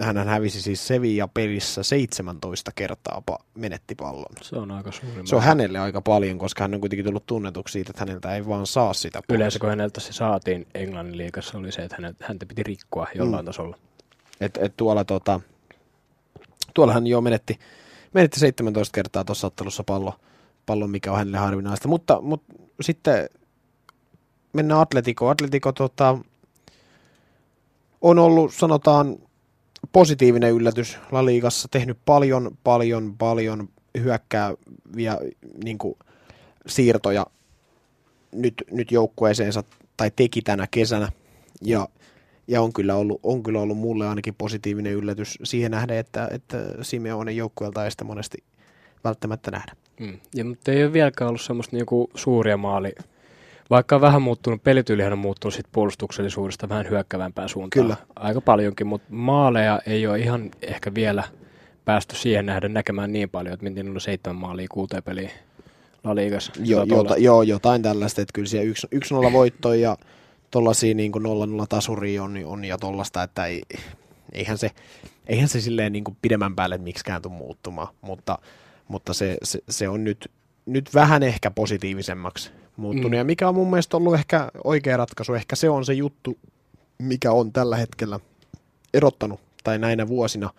hän 0.00 0.28
hävisi 0.28 0.62
siis 0.62 0.86
Sevilla-pelissä 0.86 1.82
17 1.82 2.72
kertaa 2.74 3.22
pa- 3.30 3.44
menetti 3.54 3.94
pallon. 3.94 4.36
Se 4.42 4.56
on 4.56 4.70
aika 4.70 4.92
suuri 4.92 5.14
Se 5.26 5.34
on 5.36 5.40
määrä. 5.40 5.48
hänelle 5.48 5.78
aika 5.78 6.00
paljon, 6.00 6.38
koska 6.38 6.64
hän 6.64 6.74
on 6.74 6.80
kuitenkin 6.80 7.04
tullut 7.04 7.26
tunnetuksi 7.26 7.72
siitä, 7.72 7.90
että 7.90 8.00
häneltä 8.00 8.34
ei 8.34 8.46
vaan 8.46 8.66
saa 8.66 8.94
sitä 8.94 9.20
pois. 9.28 9.36
Yleensä 9.36 9.58
kun 9.58 9.68
häneltä 9.68 10.00
se 10.00 10.12
saatiin 10.12 10.66
Englannin 10.74 11.16
liigassa 11.18 11.58
oli 11.58 11.72
se, 11.72 11.82
että 11.82 11.96
hänet, 11.96 12.16
häntä 12.22 12.46
piti 12.46 12.62
rikkoa 12.62 13.06
jollain 13.14 13.44
Mm. 13.44 13.46
tasolla. 13.46 13.76
Et, 14.40 14.58
et 14.62 14.76
tuolla, 14.76 15.04
tota, 15.04 15.40
tuolla 16.74 16.92
hän 16.92 17.06
jo 17.06 17.20
menetti, 17.20 17.58
menetti 18.14 18.40
17 18.40 18.94
kertaa 18.94 19.24
tuossa 19.24 19.46
ottelussa 19.46 19.84
pallo, 19.84 20.14
pallon, 20.66 20.90
mikä 20.90 21.12
on 21.12 21.18
hänelle 21.18 21.38
harvinaista. 21.38 21.88
Mutta, 21.88 22.20
mutta 22.20 22.54
sitten 22.80 23.28
mennään 24.52 24.80
Atletico. 24.80 25.28
Atletico 25.28 25.72
tota, 25.72 26.18
on 28.00 28.18
ollut, 28.18 28.54
sanotaan, 28.54 29.16
positiivinen 29.92 30.52
yllätys 30.52 30.98
La 31.10 31.24
Ligassa, 31.24 31.68
tehnyt 31.70 31.98
paljon, 32.04 32.58
paljon, 32.64 33.14
paljon 33.18 33.68
hyökkääviä 33.98 35.18
niin 35.64 35.78
kuin, 35.78 35.98
siirtoja 36.66 37.26
nyt, 38.32 38.54
nyt 38.70 38.92
joukkueeseensa, 38.92 39.64
tai 39.96 40.10
teki 40.16 40.42
tänä 40.42 40.66
kesänä, 40.70 41.12
ja, 41.62 41.88
ja 42.48 42.62
on, 42.62 42.72
kyllä 42.72 42.94
ollut, 42.94 43.20
on 43.22 43.42
kyllä 43.42 43.60
ollut 43.60 43.78
mulle 43.78 44.08
ainakin 44.08 44.34
positiivinen 44.38 44.92
yllätys 44.92 45.38
siihen 45.44 45.70
nähden, 45.70 45.98
että, 45.98 46.28
että 46.30 46.58
Simeonen 46.82 47.36
joukkueelta 47.36 47.84
ei 47.84 47.90
sitä 47.90 48.04
monesti 48.04 48.38
välttämättä 49.04 49.50
nähdä. 49.50 49.72
Mm. 50.00 50.18
Ja, 50.34 50.44
mutta 50.44 50.72
ei 50.72 50.84
ole 50.84 50.92
vieläkään 50.92 51.28
ollut 51.28 51.40
semmoista 51.40 51.76
niinku 51.76 52.10
suuria 52.14 52.56
maali. 52.56 52.92
Vaikka 53.70 53.94
on 53.94 54.00
vähän 54.00 54.22
muuttunut, 54.22 54.62
pelityylihän 54.62 55.12
on 55.12 55.18
muuttunut 55.18 55.54
sit 55.54 55.66
puolustuksellisuudesta 55.72 56.68
vähän 56.68 56.90
hyökkävämpään 56.90 57.48
suuntaan. 57.48 57.84
Kyllä. 57.84 57.96
Aika 58.16 58.40
paljonkin, 58.40 58.86
mutta 58.86 59.08
maaleja 59.10 59.80
ei 59.86 60.06
ole 60.06 60.18
ihan 60.18 60.50
ehkä 60.62 60.94
vielä 60.94 61.24
päästy 61.84 62.16
siihen 62.16 62.46
nähdä 62.46 62.68
näkemään 62.68 63.12
niin 63.12 63.30
paljon, 63.30 63.54
että 63.54 63.64
miten 63.64 63.88
on 63.88 64.00
seitsemän 64.00 64.36
maalia 64.36 64.66
kuuteen 64.70 65.02
peliin 65.02 65.30
La 66.04 66.14
Ligassa. 66.14 66.52
Jo, 66.64 66.84
jota, 66.84 67.16
joo, 67.16 67.42
jotain 67.42 67.82
tällaista, 67.82 68.22
että 68.22 68.32
kyllä 68.32 68.48
siellä 68.48 68.72
1-0 69.28 69.32
voittoja 69.32 69.80
ja 69.80 69.96
tollasia 70.54 70.94
niin 70.94 71.12
0-0 71.12 71.16
tasuria 71.68 72.22
on, 72.22 72.38
on 72.44 72.64
ja 72.64 72.78
tollasta, 72.78 73.22
että 73.22 73.46
ei, 73.46 73.62
eihän 74.32 74.58
se, 74.58 74.70
eihän 75.26 75.48
se 75.48 75.60
silleen 75.60 75.92
niin 75.92 76.04
kuin 76.04 76.16
pidemmän 76.22 76.56
päälle 76.56 76.78
miksikään 76.78 77.22
tule 77.22 77.32
muuttumaan, 77.32 77.88
mutta, 78.00 78.38
mutta 78.88 79.14
se, 79.14 79.38
se, 79.42 79.58
se, 79.68 79.88
on 79.88 80.04
nyt, 80.04 80.30
nyt 80.66 80.94
vähän 80.94 81.22
ehkä 81.22 81.50
positiivisemmaksi 81.50 82.50
muuttunut, 82.76 83.10
Mm. 83.10 83.16
ja 83.16 83.24
mikä 83.24 83.48
on 83.48 83.54
mun 83.54 83.70
mielestä 83.70 83.96
ollut 83.96 84.14
ehkä 84.14 84.50
oikea 84.64 84.96
ratkaisu, 84.96 85.34
ehkä 85.34 85.56
se 85.56 85.70
on 85.70 85.84
se 85.84 85.92
juttu, 85.92 86.38
mikä 86.98 87.32
on 87.32 87.52
tällä 87.52 87.76
hetkellä 87.76 88.20
erottanut, 88.94 89.40
tai 89.64 89.78
näinä 89.78 90.08
vuosina, 90.08 90.50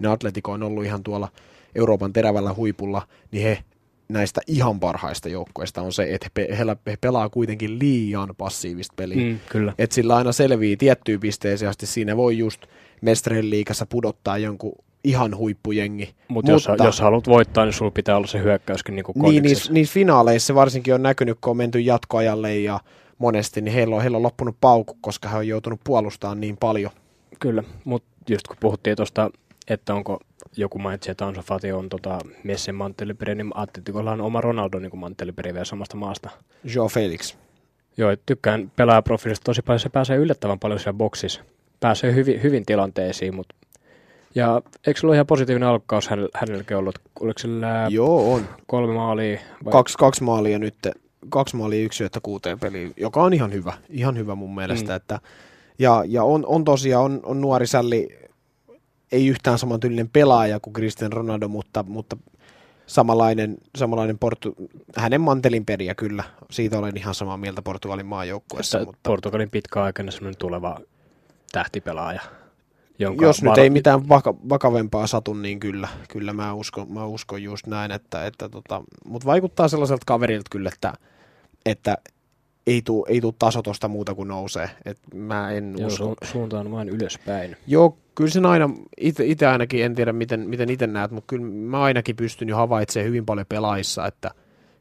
minä 0.00 0.12
Atletico 0.12 0.52
on 0.52 0.62
ollut 0.62 0.84
ihan 0.84 1.02
tuolla 1.02 1.28
Euroopan 1.74 2.12
terävällä 2.12 2.54
huipulla, 2.54 3.02
niin 3.30 3.42
he 3.42 3.64
näistä 4.08 4.40
ihan 4.46 4.80
parhaista 4.80 5.28
joukkueista 5.28 5.82
on 5.82 5.92
se, 5.92 6.14
että 6.14 6.26
he, 6.26 6.30
pe- 6.34 6.56
he, 6.58 6.64
he 6.86 6.96
pelaa 7.00 7.28
kuitenkin 7.28 7.78
liian 7.78 8.34
passiivista 8.38 8.94
peliä. 8.96 9.32
Mm. 9.32 9.38
Kyllä. 9.48 9.72
Että 9.78 9.94
sillä 9.94 10.16
aina 10.16 10.32
selvii 10.32 10.76
tiettyyn 10.76 11.20
pisteeseen 11.20 11.68
asti. 11.68 11.86
Siinä 11.86 12.16
voi 12.16 12.38
just 12.38 12.66
Mesтрeen 13.00 13.50
liikassa 13.50 13.86
pudottaa 13.86 14.38
jonkun 14.38 14.72
ihan 15.04 15.36
huippujengi. 15.36 16.14
Mut 16.28 16.48
jos, 16.48 16.68
jos 16.84 17.00
haluat 17.00 17.28
voittaa, 17.28 17.64
niin 17.64 17.72
sulla 17.72 17.90
pitää 17.90 18.16
olla 18.16 18.26
se 18.26 18.42
hyökkäyskin 18.42 18.96
niin, 18.96 19.04
kondiksessa. 19.04 19.42
niissä, 19.42 19.72
niissä 19.72 19.94
finaaleissa 19.94 20.54
varsinkin 20.54 20.94
on 20.94 21.02
näkynyt, 21.02 21.38
kun 21.40 21.50
on 21.50 21.56
menty 21.56 21.80
jatkoajalle 21.80 22.56
ja 22.56 22.80
monesti, 23.18 23.60
niin 23.60 23.74
heillä 23.74 23.96
on, 23.96 24.02
heillä 24.02 24.16
on 24.16 24.22
loppunut 24.22 24.56
paukku, 24.60 24.96
koska 25.00 25.28
he 25.28 25.36
on 25.36 25.48
joutunut 25.48 25.80
puolustamaan 25.84 26.40
niin 26.40 26.56
paljon. 26.56 26.92
Kyllä, 27.40 27.62
mutta 27.84 28.08
just 28.28 28.46
kun 28.46 28.56
puhuttiin 28.60 28.96
tuosta, 28.96 29.30
että 29.68 29.94
onko 29.94 30.20
joku 30.56 30.78
mainitsi, 30.78 31.10
että 31.10 31.26
Ansu 31.26 31.42
Fati 31.42 31.72
on 31.72 31.88
tota 31.88 32.18
Messin 32.44 32.74
mantteliperi, 32.74 33.34
niin 33.34 33.50
Atletikolla 33.54 34.12
on 34.12 34.20
oma 34.20 34.40
Ronaldo 34.40 34.78
niin 34.78 34.98
mantteliperi 34.98 35.52
vielä 35.54 35.64
samasta 35.64 35.96
maasta. 35.96 36.30
Joe 36.74 36.88
Felix. 36.88 37.34
Joo, 37.96 38.16
tykkään 38.26 38.72
pelaajaprofiilista 38.76 39.44
tosi 39.44 39.62
paljon, 39.62 39.80
se 39.80 39.88
pääsee 39.88 40.16
yllättävän 40.16 40.58
paljon 40.58 40.80
siellä 40.80 40.96
boksissa. 40.98 41.42
Pääsee 41.80 42.14
hyvin, 42.14 42.42
hyvin 42.42 42.66
tilanteisiin, 42.66 43.34
mutta 43.34 43.54
ja 44.34 44.62
eikö 44.86 45.00
se 45.00 45.06
ollut 45.06 45.14
ihan 45.14 45.26
positiivinen 45.26 45.68
alkukaus 45.68 46.08
hänellä, 46.08 46.28
hänelläkin 46.34 46.76
ollut? 46.76 46.98
Oliko 47.20 47.38
sillä 47.38 47.86
Joo, 47.90 48.34
on. 48.34 48.48
kolme 48.66 48.94
maalia? 48.94 49.40
Vai? 49.64 49.72
Kaksi, 49.72 49.98
kaksi 49.98 50.24
maalia 50.24 50.58
nyt, 50.58 50.74
kaksi 51.28 51.56
maalia 51.56 51.84
yksi 51.84 51.96
syöttä 51.96 52.20
kuuteen 52.22 52.58
peliin, 52.58 52.92
joka 52.96 53.22
on 53.22 53.34
ihan 53.34 53.52
hyvä, 53.52 53.72
ihan 53.88 54.18
hyvä 54.18 54.34
mun 54.34 54.54
mielestä. 54.54 54.92
Mm. 54.92 54.96
Että, 54.96 55.20
ja 55.78 56.04
ja 56.06 56.24
on, 56.24 56.44
on 56.46 56.64
tosiaan, 56.64 57.04
on, 57.04 57.20
on 57.22 57.40
nuori 57.40 57.66
sälli, 57.66 58.08
ei 59.14 59.26
yhtään 59.26 59.58
samantyylinen 59.58 60.08
pelaaja 60.08 60.60
kuin 60.60 60.74
Cristian 60.74 61.12
Ronaldo, 61.12 61.48
mutta, 61.48 61.82
mutta 61.82 62.16
samanlainen, 62.86 63.56
samanlainen 63.76 64.18
portu, 64.18 64.54
hänen 64.96 65.20
mantelin 65.20 65.64
periä 65.64 65.94
kyllä. 65.94 66.24
Siitä 66.50 66.78
olen 66.78 66.96
ihan 66.96 67.14
samaa 67.14 67.36
mieltä 67.36 67.62
Portugalin 67.62 68.06
maajoukkueessa. 68.06 68.78
Mutta 68.78 68.98
Portugalin 69.02 69.50
pitkäaikainen 69.50 70.12
semmoinen 70.12 70.38
tuleva 70.38 70.80
tähtipelaaja. 71.52 72.20
Jonka 72.98 73.24
jos 73.24 73.42
nyt 73.42 73.50
varo- 73.50 73.62
ei 73.62 73.70
mitään 73.70 74.08
vaka, 74.08 74.34
vakavempaa 74.48 75.06
satu, 75.06 75.34
niin 75.34 75.60
kyllä, 75.60 75.88
kyllä 76.08 76.32
mä, 76.32 76.52
uskon, 76.52 76.92
mä 76.92 77.04
uskon 77.04 77.42
just 77.42 77.66
näin. 77.66 77.90
Että, 77.90 78.26
että 78.26 78.48
tota, 78.48 78.82
mutta 79.04 79.26
vaikuttaa 79.26 79.68
sellaiselta 79.68 80.02
kaverilta 80.06 80.48
kyllä, 80.50 80.70
että, 80.74 80.92
että 81.66 81.98
ei 82.66 82.82
tuu, 82.82 83.06
ei 83.08 83.20
tuu 83.20 83.32
taso 83.38 83.62
tosta 83.62 83.88
muuta 83.88 84.14
kuin 84.14 84.28
nousee. 84.28 84.70
Et 84.84 84.98
mä 85.14 85.50
en 85.52 85.74
Joo, 85.78 85.86
usko. 85.86 86.14
su- 86.24 86.26
suunta 86.32 86.60
on 86.60 86.70
vain 86.72 86.88
ylöspäin. 86.88 87.56
Joo, 87.66 87.98
kyllä 88.14 88.30
sen 88.30 88.46
aina, 88.46 88.70
itse 89.20 89.46
ainakin, 89.46 89.84
en 89.84 89.94
tiedä 89.94 90.12
miten, 90.12 90.48
miten 90.48 90.70
itse 90.70 90.86
näet, 90.86 91.10
mutta 91.10 91.26
kyllä 91.26 91.46
mä 91.46 91.82
ainakin 91.82 92.16
pystyn 92.16 92.48
jo 92.48 92.56
havaitsemaan 92.56 93.06
hyvin 93.08 93.26
paljon 93.26 93.46
pelaajissa, 93.46 94.06
että, 94.06 94.30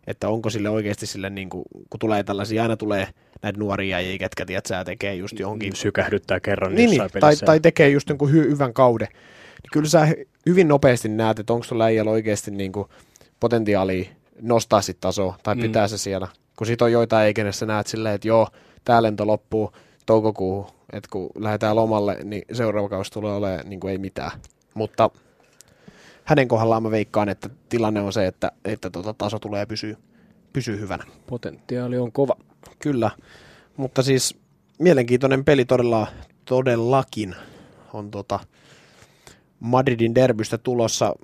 että 0.08 0.30
onko 0.30 0.50
sille 0.50 0.70
oikeasti 0.70 1.06
sille, 1.06 1.30
niin 1.30 1.50
kuin, 1.50 1.64
kun 1.90 2.00
tulee 2.00 2.24
tällaisia, 2.24 2.62
aina 2.62 2.78
tulee 2.78 3.08
näitä 3.42 3.60
nuoria 3.60 4.00
jäjiä, 4.02 4.18
ketkä 4.18 4.46
tiedät, 4.46 4.66
sä 4.66 4.84
tekee 4.86 5.16
just 5.16 5.40
johonkin 5.40 5.76
sykähdyttää 5.76 6.40
kerran 6.40 6.76
niin, 6.76 6.90
niin, 6.90 7.02
tai, 7.20 7.36
tai 7.36 7.60
tekee 7.60 7.90
just 7.90 8.10
jonkun 8.10 8.30
hy- 8.30 8.50
hyvän 8.50 8.74
kauden. 8.74 9.08
Niin 9.12 9.70
kyllä 9.74 9.90
sä 9.90 10.06
hy- 10.06 10.28
hyvin 10.46 10.68
nopeasti 10.68 11.10
näet, 11.10 11.40
että 11.40 11.54
onko 11.54 11.66
tuolla 11.70 11.84
äijällä 11.86 12.12
oikeasti 12.12 12.52
niin 12.52 12.72
kuin 12.72 12.88
potentiaalia 13.40 14.10
nostaa 14.42 14.82
sit 14.82 14.98
tasoa, 15.02 15.38
tai 15.44 15.56
Mm. 15.56 15.62
pitää 15.62 15.88
se 15.88 15.98
siellä. 15.98 16.28
Kun 16.56 16.68
sit 16.68 16.82
on 16.82 16.92
joitain 16.92 17.28
eikä 17.28 17.52
sä 17.52 17.66
näet 17.66 17.88
silleen, 17.88 18.16
että 18.16 18.28
joo, 18.28 18.48
tää 18.86 19.04
lento 19.04 19.28
loppuu 19.28 19.72
toukokuuhun, 20.06 20.72
että 20.94 21.10
kun 21.12 21.30
lähdetään 21.36 21.76
lomalle, 21.76 22.18
niin 22.24 22.44
seuraava 22.52 22.90
kausi 22.90 23.12
tulee 23.12 23.34
olemaan 23.34 23.70
niin 23.70 23.80
kuin 23.80 23.92
ei 23.92 23.98
mitään. 23.98 24.32
Mutta 24.74 25.10
hänen 26.24 26.48
kohdallaan 26.48 26.84
mä 26.84 26.92
veikkaan, 26.92 27.30
että 27.30 27.50
tilanne 27.70 28.02
on 28.02 28.14
se, 28.14 28.28
että, 28.28 28.52
että 28.66 28.90
tota 28.90 29.14
taso 29.14 29.40
tulee 29.40 29.66
pysyä, 29.66 29.98
pysyä 30.54 30.78
hyvänä. 30.78 31.04
Potentiaali 31.28 31.98
on 31.98 32.12
kova. 32.12 32.36
Kyllä, 32.80 33.12
mutta 33.78 34.04
siis 34.04 34.38
mielenkiintoinen 34.80 35.46
peli 35.46 35.66
todella, 35.66 36.08
todellakin 36.46 37.36
on 37.94 38.12
tota 38.12 38.40
Madridin 39.60 40.16
derbystä 40.16 40.58
tulossa. 40.58 41.16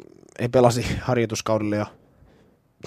He 0.41 0.47
pelasi 0.47 0.85
harjoituskaudelle 1.01 1.75
jo 1.75 1.85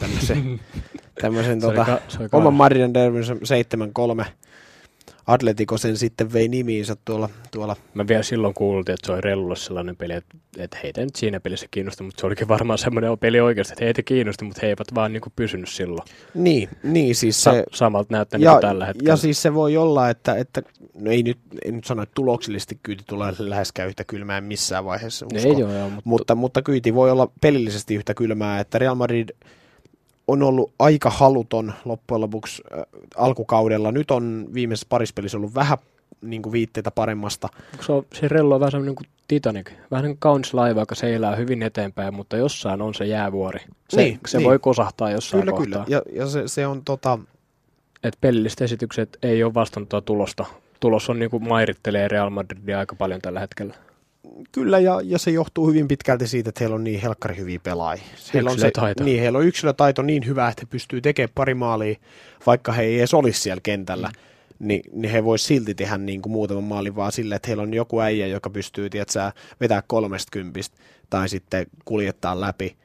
tämmöisen, 0.00 0.60
tämmöisen 1.20 1.60
tota, 1.60 1.84
ka- 1.84 2.00
oman 2.32 2.54
Madridin 2.54 2.94
derbynsä 2.94 3.34
7-3 3.34 4.24
Atletico 5.26 5.78
sen 5.78 5.96
sitten 5.96 6.32
vei 6.32 6.48
nimiinsä 6.48 6.96
tuolla, 7.04 7.28
tuolla 7.50 7.76
Mä 7.94 8.08
vielä 8.08 8.22
silloin 8.22 8.54
kuultiin, 8.54 8.94
että 8.94 9.06
se 9.06 9.12
oli 9.12 9.20
Rellulle 9.20 9.56
sellainen 9.56 9.96
peli, 9.96 10.12
että, 10.12 10.36
että 10.58 10.78
heitä 10.82 11.00
nyt 11.00 11.16
siinä 11.16 11.40
pelissä 11.40 11.66
kiinnosti, 11.70 12.04
mutta 12.04 12.20
se 12.20 12.26
olikin 12.26 12.48
varmaan 12.48 12.78
semmoinen 12.78 13.18
peli 13.18 13.40
oikeasti, 13.40 13.72
että 13.72 13.84
heitä 13.84 14.02
kiinnosti, 14.02 14.44
mutta 14.44 14.58
he 14.62 14.68
eivät 14.68 14.94
vaan 14.94 15.12
niin 15.12 15.20
kuin 15.20 15.32
pysynyt 15.36 15.68
silloin. 15.68 16.08
Niin, 16.34 16.68
niin 16.82 17.14
siis 17.14 17.42
Sa- 17.44 17.52
se, 17.52 17.64
samalta 17.72 18.14
näyttää 18.14 18.38
niin 18.38 18.44
ja, 18.44 18.50
kuin 18.50 18.60
tällä 18.60 18.86
hetkellä. 18.86 19.12
ja 19.12 19.16
siis 19.16 19.42
se 19.42 19.54
voi 19.54 19.76
olla, 19.76 20.10
että, 20.10 20.34
että 20.34 20.62
no 20.94 21.10
ei 21.10 21.22
nyt, 21.22 21.38
ei 21.64 21.72
nyt 21.72 21.84
sano, 21.84 22.02
että 22.02 22.14
tuloksellisesti 22.14 22.78
kyyti 22.82 23.04
tulee 23.06 23.32
läheskään 23.38 23.88
yhtä 23.88 24.04
kylmää 24.04 24.40
missään 24.40 24.84
vaiheessa. 24.84 25.26
ei 25.32 25.38
uskon. 25.38 25.60
joo, 25.60 25.72
joo, 25.72 25.88
mutta, 25.88 26.02
mutta, 26.04 26.34
mutta 26.34 26.62
kyyti 26.62 26.94
voi 26.94 27.10
olla 27.10 27.28
pelillisesti 27.40 27.94
yhtä 27.94 28.14
kylmää, 28.14 28.60
että 28.60 28.78
Real 28.78 28.94
Madrid 28.94 29.28
on 30.28 30.42
ollut 30.42 30.72
aika 30.78 31.10
haluton 31.10 31.72
loppujen 31.84 32.20
lopuksi 32.20 32.62
äh, 32.78 32.82
alkukaudella. 33.16 33.92
Nyt 33.92 34.10
on 34.10 34.48
viimeisessä 34.54 34.86
parispelissä 34.88 35.38
ollut 35.38 35.54
vähän 35.54 35.78
niin 36.20 36.42
kuin 36.42 36.52
viitteitä 36.52 36.90
paremmasta. 36.90 37.48
se, 37.80 37.92
on, 37.92 38.06
se 38.14 38.28
rello 38.28 38.54
on 38.54 38.60
vähän 38.60 38.70
semmoinen 38.70 38.94
kuin 38.94 39.06
Titanic, 39.28 39.70
vähän 39.90 40.04
niin 40.04 40.14
kuin 40.14 40.20
kaunis 40.20 40.54
laiva, 40.54 40.80
joka 40.80 40.94
seilää 40.94 41.36
hyvin 41.36 41.62
eteenpäin, 41.62 42.14
mutta 42.14 42.36
jossain 42.36 42.82
on 42.82 42.94
se 42.94 43.04
jäävuori. 43.06 43.60
Se, 43.88 43.96
Niin, 43.96 44.20
se 44.26 44.38
niin. 44.38 44.48
voi 44.48 44.58
kosahtaa 44.58 45.10
jossain 45.10 45.40
Kyllä, 45.42 45.56
kohtaa. 45.56 45.84
kyllä. 45.84 46.02
Ja, 46.06 46.20
ja 46.20 46.26
se, 46.26 46.48
se 46.48 46.66
on 46.66 46.82
tota, 46.84 47.18
että 48.04 48.18
pelilliset 48.20 48.60
esitykset 48.60 49.18
ei 49.22 49.44
ole 49.44 49.54
vastannut 49.54 50.04
tulosta. 50.04 50.44
Tulos 50.80 51.10
on 51.10 51.18
niin 51.18 51.30
kuin 51.30 51.48
mairittelee 51.48 52.08
Real 52.08 52.30
Madridia 52.30 52.78
aika 52.78 52.96
paljon 52.96 53.20
tällä 53.20 53.40
hetkellä. 53.40 53.74
Kyllä, 54.52 54.78
ja, 54.78 55.00
ja 55.04 55.18
se 55.18 55.30
johtuu 55.30 55.68
hyvin 55.68 55.88
pitkälti 55.88 56.26
siitä, 56.26 56.48
että 56.48 56.64
heillä 56.64 56.74
on 56.74 56.84
niin 56.84 57.00
helkkari 57.00 57.36
hyviä 57.36 57.60
pelaajia. 57.62 58.04
Heillä 58.34 58.50
on 58.50 58.58
se, 58.58 58.72
niin, 59.04 59.20
heillä 59.20 59.38
on 59.38 59.46
yksilötaito 59.46 60.02
niin 60.02 60.26
hyvä, 60.26 60.48
että 60.48 60.62
he 60.62 60.66
pystyy 60.70 61.00
tekemään 61.00 61.32
pari 61.34 61.54
maalia, 61.54 61.96
vaikka 62.46 62.72
he 62.72 62.82
ei 62.82 62.98
edes 62.98 63.14
olisi 63.14 63.40
siellä 63.40 63.60
kentällä. 63.62 64.08
Mm. 64.08 64.66
Niin, 64.66 64.82
niin 64.92 65.12
he 65.12 65.24
vois 65.24 65.46
silti 65.46 65.74
tehdä 65.74 65.98
niin 65.98 66.22
kuin 66.22 66.32
muutaman 66.32 66.64
maalin 66.64 66.96
vaan 66.96 67.12
sille, 67.12 67.34
että 67.34 67.48
heillä 67.48 67.62
on 67.62 67.74
joku 67.74 68.00
äijä, 68.00 68.26
joka 68.26 68.50
pystyy 68.50 68.90
tiedätkö, 68.90 69.32
vetää 69.60 69.82
kolmesta 69.86 70.30
kympistä 70.30 70.76
tai 71.10 71.28
sitten 71.28 71.66
kuljettaa 71.84 72.40
läpi, 72.40 72.76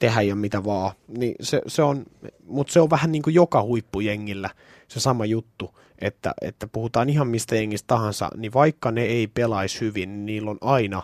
tehdä 0.00 0.22
jo 0.22 0.36
mitä 0.36 0.64
vaan. 0.64 0.92
Niin 1.08 1.34
se, 1.40 1.62
se 1.66 1.82
on, 1.82 2.04
mutta 2.46 2.72
se 2.72 2.80
on 2.80 2.90
vähän 2.90 3.12
niin 3.12 3.22
kuin 3.22 3.34
joka 3.34 3.62
huippujengillä 3.62 4.50
se 4.88 5.00
sama 5.00 5.24
juttu, 5.24 5.74
että, 6.04 6.34
että 6.40 6.66
puhutaan 6.66 7.08
ihan 7.10 7.28
mistä 7.28 7.56
jengistä 7.56 7.86
tahansa, 7.86 8.30
niin 8.36 8.52
vaikka 8.52 8.90
ne 8.90 9.02
ei 9.02 9.26
pelaisi 9.26 9.80
hyvin, 9.80 10.08
niin 10.10 10.26
niillä 10.26 10.50
on 10.50 10.58
aina 10.60 11.02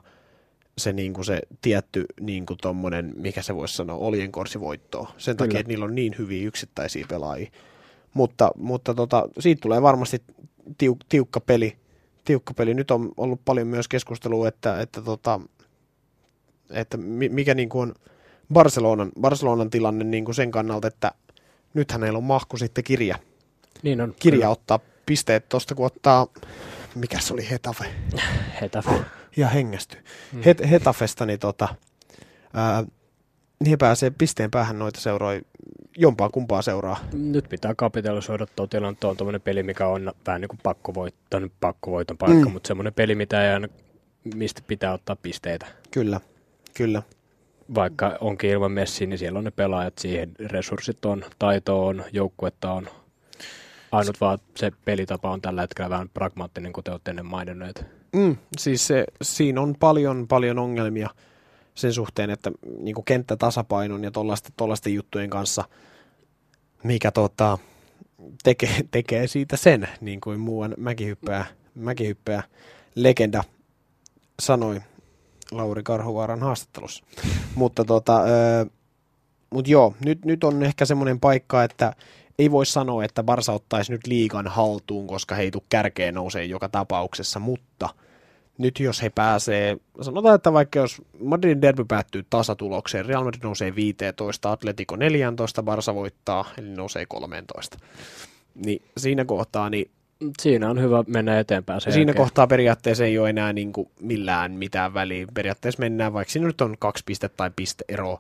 se, 0.79 0.93
niin 0.93 1.13
kuin 1.15 1.25
se 1.25 1.41
tietty 1.63 2.05
niin 2.21 2.47
kuin 2.47 2.59
tommonen, 2.63 3.13
mikä 3.17 3.43
se 3.43 3.57
voisi 3.57 3.77
sanoa, 3.77 3.97
oljenkorsivoittoa. 3.97 5.13
Sen 5.19 5.37
Kyllä. 5.37 5.49
takia, 5.49 5.61
että 5.61 5.69
niillä 5.69 5.85
on 5.85 5.95
niin 5.95 6.15
hyviä 6.19 6.47
yksittäisiä 6.47 7.07
pelaajia. 7.09 7.51
Mutta, 8.15 8.51
mutta 8.57 8.95
tota, 8.95 9.29
siitä 9.39 9.61
tulee 9.61 9.83
varmasti 9.83 10.23
tiuk, 10.79 10.99
tiukka 11.09 11.41
peli. 11.41 11.77
Tiukka 12.25 12.55
peli. 12.55 12.75
Nyt 12.75 12.91
on 12.91 13.13
ollut 13.17 13.41
paljon 13.45 13.67
myös 13.67 13.89
keskustelua, 13.89 14.49
että, 14.49 14.81
että, 14.81 15.03
tota, 15.03 15.41
että 16.71 16.97
mi- 16.97 17.29
mikä 17.29 17.55
niin 17.55 17.69
kuin 17.69 17.89
on 17.89 17.95
Barcelonan, 18.53 19.13
Barcelonan 19.21 19.71
tilanne 19.71 20.05
niin 20.05 20.25
kuin 20.25 20.35
sen 20.35 20.51
kannalta, 20.51 20.89
että 20.89 21.13
nythän 21.75 22.03
heillä 22.03 22.17
on 22.17 22.25
mahku 22.25 22.57
sitten 22.57 22.85
kirja, 22.85 23.17
Niin 23.83 24.01
on. 24.01 24.15
kirja 24.19 24.51
ottaa 24.51 24.81
pisteet 25.11 25.49
tuosta, 25.49 25.75
kun 25.75 25.87
ottaa, 25.87 26.27
mikä 26.95 27.21
se 27.21 27.35
oli 27.35 27.51
Hetafe, 27.51 27.85
Hetafe. 28.61 28.91
ja 29.37 29.49
hengästy. 29.49 29.97
Mm. 30.33 30.43
Het, 30.45 30.71
Hetafesta, 30.71 31.27
niin 31.27 31.39
tota, 31.39 31.69
ää, 32.55 32.85
niin 33.65 33.79
pääsee 33.79 34.11
pisteen 34.11 34.51
päähän 34.51 34.79
noita 34.79 35.01
seuroi, 35.01 35.41
jompaa 35.97 36.29
kumpaa 36.29 36.63
seuraa. 36.63 36.97
Nyt 37.13 37.49
pitää 37.49 37.75
kapitalisoida 37.75 38.47
tuo 38.57 38.67
tilanne. 38.67 38.99
On 39.05 39.17
tuommoinen 39.17 39.41
peli, 39.41 39.63
mikä 39.63 39.87
on 39.87 40.13
vähän 40.27 40.41
niin 40.41 40.49
kuin 40.49 40.61
pakkovoitto, 40.63 41.39
nyt 41.39 41.53
pakkovoiton 41.61 42.19
paikka, 42.19 42.45
Mm. 42.47 42.53
mutta 42.53 42.69
semmoinen 42.69 42.95
peli, 42.95 43.15
mitä 43.15 43.45
ei 43.47 43.53
aina, 43.55 43.69
mistä 44.35 44.63
pitää 44.67 44.93
ottaa 44.93 45.17
pisteitä. 45.17 45.67
Kyllä, 45.91 46.21
kyllä. 46.75 47.03
Vaikka 47.75 48.19
onkin 48.21 48.51
ilman 48.51 48.73
Messi, 48.73 49.07
niin 49.07 49.19
siellä 49.19 49.39
on 49.39 49.45
ne 49.45 49.51
pelaajat 49.51 49.99
siihen. 49.99 50.33
Resurssit 50.47 51.05
on, 51.05 51.25
taito 51.39 51.87
on, 51.87 52.05
joukkuetta 52.13 52.73
on. 52.73 52.89
Ainut 53.93 54.21
vaan 54.21 54.39
se 54.57 54.73
pelitapa 54.85 55.31
on 55.31 55.41
tällä 55.41 55.61
hetkellä 55.61 55.91
vähän 55.91 56.09
pragmaattinen, 56.09 56.73
kuten 56.73 56.93
olette 56.93 57.11
ennen 57.11 57.27
maininneet. 57.27 57.87
Mm, 58.13 58.37
siis 58.59 58.87
se, 58.87 59.05
siinä 59.23 59.61
on 59.61 59.75
paljon, 59.81 60.29
paljon 60.29 60.59
ongelmia 60.59 61.11
sen 61.75 61.93
suhteen, 61.93 62.31
että 62.31 62.51
niin 62.79 63.05
kenttätasapainon 63.05 64.05
ja 64.05 64.11
tuollaisten 64.57 64.95
juttujen 64.95 65.31
kanssa, 65.31 65.65
mikä 66.85 67.11
tota, 67.11 67.59
tekee, 68.43 68.85
tekee 68.91 69.27
siitä 69.27 69.57
sen, 69.57 69.89
niin 70.01 70.21
kuin 70.21 70.41
muuan 70.41 70.75
mäkihyppää, 70.77 71.45
mäkihyppää 71.75 72.43
legenda 72.95 73.45
sanoi 74.41 74.81
Lauri 75.51 75.83
Karhuvaaran 75.83 76.41
haastattelussa. 76.41 77.05
mutta 77.55 77.85
tota, 77.85 78.23
ö, 78.23 78.67
mut 79.51 79.69
joo, 79.69 79.95
nyt, 80.05 80.25
nyt 80.25 80.45
on 80.45 80.63
ehkä 80.63 80.85
semmoinen 80.85 81.21
paikka, 81.21 81.65
että 81.65 81.93
ei 82.41 82.51
voi 82.51 82.67
sanoa, 82.67 83.05
että 83.05 83.23
Barsa 83.23 83.53
ottaisi 83.53 83.93
nyt 83.93 84.07
liigan 84.07 84.47
haltuun, 84.47 85.07
koska 85.07 85.35
he 85.35 85.43
ei 85.43 85.51
tule 85.51 85.63
kärkeen 85.69 86.15
nousee 86.15 86.45
joka 86.45 86.69
tapauksessa, 86.69 87.39
mutta 87.39 87.89
nyt 88.59 88.81
jos 88.81 89.03
he 89.03 89.11
pääsee, 89.11 89.77
sanotaan, 90.01 90.35
että 90.35 90.53
vaikka 90.53 90.79
jos 90.79 91.03
Madridin 91.25 91.63
derby 91.63 91.85
päättyy 91.85 92.27
tasatulokseen, 92.31 93.07
Real 93.07 93.25
Madrid 93.25 93.43
nousee 93.43 93.75
15, 93.75 94.53
Atletico 94.53 94.97
14, 94.97 95.63
Barsa 95.63 95.95
voittaa, 95.95 96.45
eli 96.59 96.69
nousee 96.69 97.07
13. 97.09 97.79
Niin 98.55 98.83
siinä 98.97 99.25
kohtaa, 99.25 99.71
niin 99.71 99.91
Siinä 100.41 100.71
on 100.71 100.81
hyvä 100.81 101.05
mennä 101.07 101.39
eteenpäin 101.39 101.81
sen 101.81 101.93
siinä 101.93 102.11
jälkeen. 102.11 102.25
kohtaa 102.25 102.47
periaatteessa 102.47 103.05
ei 103.05 103.19
ole 103.19 103.31
enää 103.31 103.53
niin 103.53 103.73
kuin 103.73 103.89
millään 104.01 104.53
mitään 104.53 104.95
väliä. 104.95 105.27
Periaatteessa 105.35 105.81
mennään, 105.81 106.13
vaikka 106.13 106.33
siinä 106.33 106.47
nyt 106.47 106.61
on 106.61 106.77
kaksi 106.79 107.03
pistettä 107.07 107.37
tai 107.37 107.51
pisteero, 107.57 108.19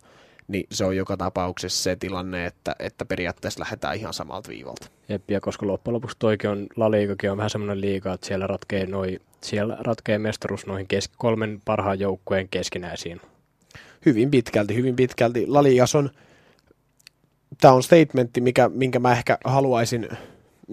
niin 0.50 0.66
se 0.70 0.84
on 0.84 0.96
joka 0.96 1.16
tapauksessa 1.16 1.82
se 1.82 1.96
tilanne, 1.96 2.46
että, 2.46 2.76
että 2.78 3.04
periaatteessa 3.04 3.60
lähdetään 3.60 3.96
ihan 3.96 4.14
samalta 4.14 4.48
viivalta. 4.48 4.86
Jep, 5.08 5.30
ja 5.30 5.40
koska 5.40 5.66
loppujen 5.66 5.94
lopuksi 5.94 6.16
toikin 6.18 6.50
on, 6.50 6.66
La 6.76 6.90
Ligakin 6.90 7.30
on 7.30 7.36
vähän 7.36 7.50
semmoinen 7.50 7.80
liiga, 7.80 8.12
että 8.12 8.26
siellä 8.26 8.46
ratkee, 8.46 8.86
noi, 8.86 9.20
siellä 9.40 9.76
ratkee 9.80 10.18
mestaruus 10.18 10.66
noihin 10.66 10.86
kesk- 10.94 11.14
kolmen 11.18 11.62
parhaan 11.64 12.00
joukkueen 12.00 12.48
keskinäisiin. 12.48 13.20
Hyvin 14.06 14.30
pitkälti, 14.30 14.74
hyvin 14.74 14.96
pitkälti. 14.96 15.46
Lalias 15.46 15.94
on, 15.94 16.10
tämä 17.60 17.74
on 17.74 17.82
statementti, 17.82 18.40
mikä, 18.40 18.68
minkä 18.68 18.98
mä 18.98 19.12
ehkä 19.12 19.38
haluaisin, 19.44 20.08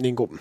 niin 0.01 0.15
kuin, 0.15 0.39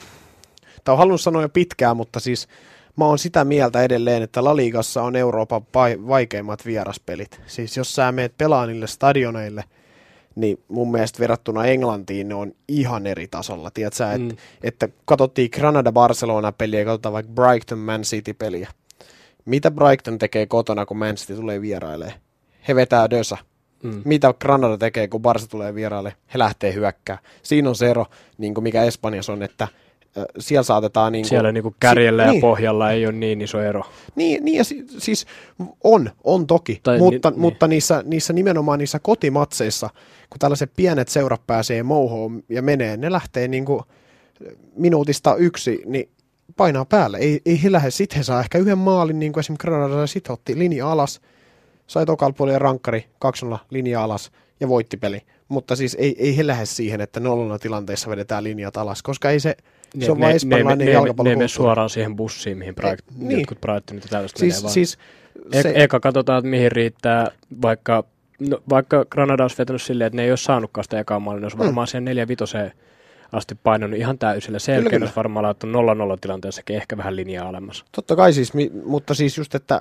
tai 0.84 0.92
on 0.92 0.98
halunnut 0.98 1.20
sanoa 1.20 1.42
jo 1.42 1.48
pitkään, 1.48 1.96
mutta 1.96 2.20
siis 2.20 2.48
mä 2.96 3.04
oon 3.04 3.18
sitä 3.18 3.44
mieltä 3.44 3.82
edelleen, 3.82 4.22
että 4.22 4.44
Laligassa 4.44 5.02
on 5.02 5.16
Euroopan 5.16 5.62
vaikeimmat 6.06 6.66
vieraspelit. 6.66 7.40
Siis 7.46 7.76
jos 7.76 7.94
sä 7.94 8.12
meet 8.12 8.38
pelaa 8.38 8.66
niille 8.66 8.86
stadioneille, 8.86 9.64
niin 10.34 10.58
mun 10.68 10.90
mielestä 10.90 11.18
verrattuna 11.18 11.64
Englantiin 11.64 12.28
ne 12.28 12.34
on 12.34 12.52
ihan 12.68 13.06
eri 13.06 13.28
tasolla. 13.28 13.70
Tiedätkö, 13.70 14.04
Mm. 14.18 14.30
että, 14.30 14.42
että 14.62 14.88
katsottiin 15.04 15.50
Granada-Barcelona-peliä 15.56 16.78
ja 16.80 16.84
katsotaan 16.84 17.12
vaikka 17.12 17.32
Brighton-Man 17.32 18.02
City-peliä. 18.02 18.68
Mitä 19.44 19.70
Brighton 19.70 20.18
tekee 20.18 20.46
kotona, 20.46 20.86
kun 20.86 20.96
Man 20.96 21.14
City 21.14 21.34
tulee 21.36 21.60
vierailee? 21.60 22.14
He 22.68 22.74
vetää 22.74 23.10
dösä. 23.10 23.36
Mm. 23.82 24.02
Mitä 24.04 24.34
Granada 24.40 24.78
tekee, 24.78 25.08
kun 25.08 25.22
Barca 25.22 25.46
tulee 25.46 25.74
vieraille? 25.74 26.12
He 26.34 26.38
lähtee 26.38 26.74
hyökkää. 26.74 27.18
Siinä 27.42 27.68
on 27.68 27.74
se 27.76 27.90
ero, 27.90 28.06
niin 28.38 28.54
kuin 28.54 28.62
mikä 28.62 28.82
Espanjassa 28.82 29.32
on, 29.32 29.42
että 29.42 29.68
siellä 30.38 30.62
saatetaan... 30.62 31.12
Niin 31.12 31.22
kuin, 31.22 31.28
Siellä 31.28 31.52
niinku 31.52 31.74
kärjellä 31.80 32.22
si- 32.22 32.26
ja 32.28 32.32
niin, 32.32 32.40
pohjalla 32.40 32.90
ei 32.90 33.06
ole 33.06 33.14
niin 33.14 33.40
iso 33.40 33.60
ero. 33.62 33.82
Niin, 34.14 34.44
niin 34.44 34.58
ja 34.58 34.64
si- 34.64 34.84
siis 34.98 35.26
on, 35.84 36.10
on 36.24 36.46
toki, 36.46 36.80
Tai 36.82 36.98
mutta, 36.98 37.30
ni- 37.30 37.36
mutta 37.36 37.68
niissä, 37.68 38.02
niissä 38.06 38.32
nimenomaan 38.32 38.78
niissä 38.78 38.98
kotimatseissa, 38.98 39.90
kun 40.30 40.38
tällaiset 40.38 40.72
pienet 40.76 41.08
seurat 41.08 41.46
pääsee 41.46 41.82
mouhoon 41.82 42.42
ja 42.48 42.62
menee, 42.62 42.96
ne 42.96 43.12
lähtee 43.12 43.48
niin 43.48 43.64
kuin 43.64 43.80
minuutista 44.76 45.36
yksi, 45.36 45.82
niin 45.86 46.08
painaa 46.56 46.84
päälle. 46.84 47.18
Ei, 47.18 47.40
ei 47.46 47.62
he 47.62 47.72
lähde, 47.72 47.90
sit 47.90 48.16
he 48.16 48.22
saa 48.22 48.40
ehkä 48.40 48.58
yhden 48.58 48.78
maalin, 48.78 49.18
niin 49.18 49.32
kuin 49.32 49.40
esimerkiksi 49.40 49.66
Granada, 49.66 50.06
sit 50.06 50.28
he 50.28 50.32
otti 50.32 50.58
linja 50.58 50.92
alas, 50.92 51.20
sai 51.86 52.06
tokalla 52.06 52.32
puolella 52.32 52.58
rankkari, 52.58 53.04
2 53.18 53.46
linja 53.70 54.04
alas 54.04 54.30
ja 54.60 54.68
voitti 54.68 54.96
peli. 54.96 55.20
Mutta 55.48 55.76
siis 55.76 55.96
ei, 56.00 56.16
ei 56.18 56.36
he 56.36 56.46
lähde 56.46 56.66
siihen, 56.66 57.00
että 57.00 57.20
nollana 57.20 57.58
tilanteessa 57.58 58.10
vedetään 58.10 58.44
linjat 58.44 58.76
alas, 58.76 59.02
koska 59.02 59.30
ei 59.30 59.40
se, 59.40 59.56
se 60.04 60.10
on 60.12 60.18
ne, 60.18 60.22
vain 60.22 60.30
ne, 60.32 60.36
espanjalainen 60.36 60.78
ne, 60.78 60.84
ne, 60.84 60.90
ne 60.90 60.94
jalkapallo. 60.94 61.30
mene 61.30 61.48
suoraan 61.48 61.90
siihen 61.90 62.16
bussiin, 62.16 62.58
mihin 62.58 62.74
Bright, 62.74 63.00
niin. 63.16 63.28
niin. 63.28 63.38
jotkut 63.40 63.60
Brightonit 63.60 64.04
ja 64.04 64.08
tällaiset 64.10 64.38
menee 64.40 64.50
Siis, 64.52 64.62
vaan. 64.62 64.72
siis 64.72 64.98
E- 65.52 65.62
se, 65.62 65.72
eka 65.74 66.00
katsotaan, 66.00 66.38
että 66.38 66.48
mihin 66.50 66.72
riittää, 66.72 67.30
vaikka, 67.62 68.04
no, 68.48 68.58
vaikka 68.68 69.04
Granada 69.10 69.44
olisi 69.44 69.58
vetänyt 69.58 69.82
silleen, 69.82 70.06
että 70.06 70.16
ne 70.16 70.24
ei 70.24 70.30
olisi 70.30 70.44
saanutkaan 70.44 70.84
sitä 70.84 71.00
ekaa 71.00 71.20
maalia, 71.20 71.40
ne 71.40 71.44
olisi 71.44 71.58
varmaan 71.58 71.86
siihen 71.86 72.04
4 72.04 72.28
vitoseen 72.28 72.72
asti 73.32 73.54
painanut 73.54 73.98
ihan 73.98 74.18
täysillä. 74.18 74.58
Sen 74.58 74.74
jälkeen 74.74 75.02
olisi 75.02 75.16
varmaan 75.16 75.42
laittu 75.42 75.66
0-0 75.66 75.70
tilanteessakin 76.20 76.76
ehkä 76.76 76.96
vähän 76.96 77.16
linjaa 77.16 77.48
alemmas. 77.48 77.84
totta 77.92 78.16
kai 78.16 78.32
siis, 78.32 78.54
mi- 78.54 78.72
mutta 78.86 79.14
siis 79.14 79.38
just, 79.38 79.54
että 79.54 79.80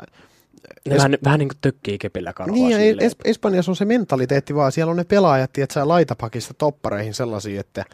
Ne 0.89 0.95
Es- 0.95 0.97
vähän, 0.97 1.17
vähän 1.23 1.39
niin 1.39 1.49
kuin 1.49 1.57
tökkii 1.61 1.97
kepillä 1.97 2.33
karvaa 2.33 2.53
Niin, 2.55 2.71
ja 2.71 3.07
es- 3.07 3.15
Espanjassa 3.25 3.71
on 3.71 3.75
se 3.75 3.85
mentaliteetti 3.85 4.55
vaan, 4.55 4.71
siellä 4.71 4.91
on 4.91 4.97
ne 4.97 5.03
pelaajat, 5.03 5.53
tiedätkö, 5.53 5.87
laitapakista 5.87 6.53
toppareihin 6.53 7.13
sellaisia, 7.13 7.59
että, 7.59 7.85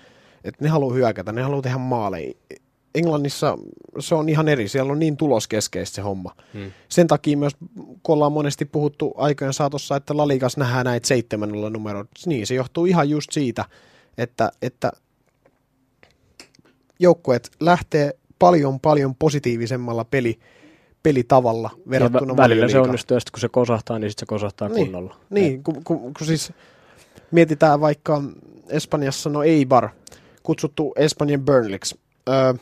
että 0.43 0.63
ne 0.63 0.69
haluaa 0.69 0.93
hyökätä, 0.93 1.31
ne 1.31 1.41
haluaa 1.41 1.61
tehdä 1.61 1.77
maaleja. 1.77 2.33
Englannissa 2.95 3.57
se 3.99 4.15
on 4.15 4.29
ihan 4.29 4.47
eri, 4.47 4.67
siellä 4.67 4.91
on 4.91 4.99
niin 4.99 5.17
tuloskeskeistä 5.17 5.95
se 5.95 6.01
homma. 6.01 6.35
Hmm. 6.53 6.71
Sen 6.89 7.07
takia 7.07 7.37
myös, 7.37 7.53
kun 8.03 8.13
ollaan 8.13 8.31
monesti 8.31 8.65
puhuttu 8.65 9.13
aikojen 9.17 9.53
saatossa, 9.53 9.95
että 9.95 10.17
Lalikas 10.17 10.57
nähdään 10.57 10.85
näitä 10.85 11.07
seitsemännellä 11.07 11.69
numero, 11.69 12.05
niin 12.25 12.47
se 12.47 12.55
johtuu 12.55 12.85
ihan 12.85 13.09
just 13.09 13.31
siitä, 13.31 13.65
että, 14.17 14.51
että 14.61 14.91
joukkueet 16.99 17.51
lähtee 17.59 18.11
paljon 18.39 18.79
paljon 18.79 19.15
positiivisemmalla 19.15 20.05
peli, 20.05 20.39
pelitavalla 21.03 21.69
verrattuna 21.89 22.33
ja 22.33 22.37
välillä 22.37 22.67
se 22.67 22.79
onnistuu, 22.79 23.15
ja 23.15 23.19
sitten 23.19 23.31
kun 23.31 23.39
se 23.39 23.49
kosahtaa, 23.49 23.99
niin 23.99 24.11
sitten 24.11 24.25
se 24.25 24.29
kosahtaa 24.29 24.69
Niin, 24.69 24.85
kunnolla. 24.85 25.15
Niin, 25.29 25.63
kun, 25.63 25.83
kun, 25.83 25.99
kun 25.99 26.27
siis 26.27 26.53
mietitään 27.31 27.81
vaikka 27.81 28.21
Espanjassa, 28.69 29.29
no 29.29 29.43
Eibar, 29.43 29.89
kutsuttu 30.43 30.93
Espanjan 30.95 31.45
Burnleyksi. 31.45 31.99
Öö, 32.29 32.53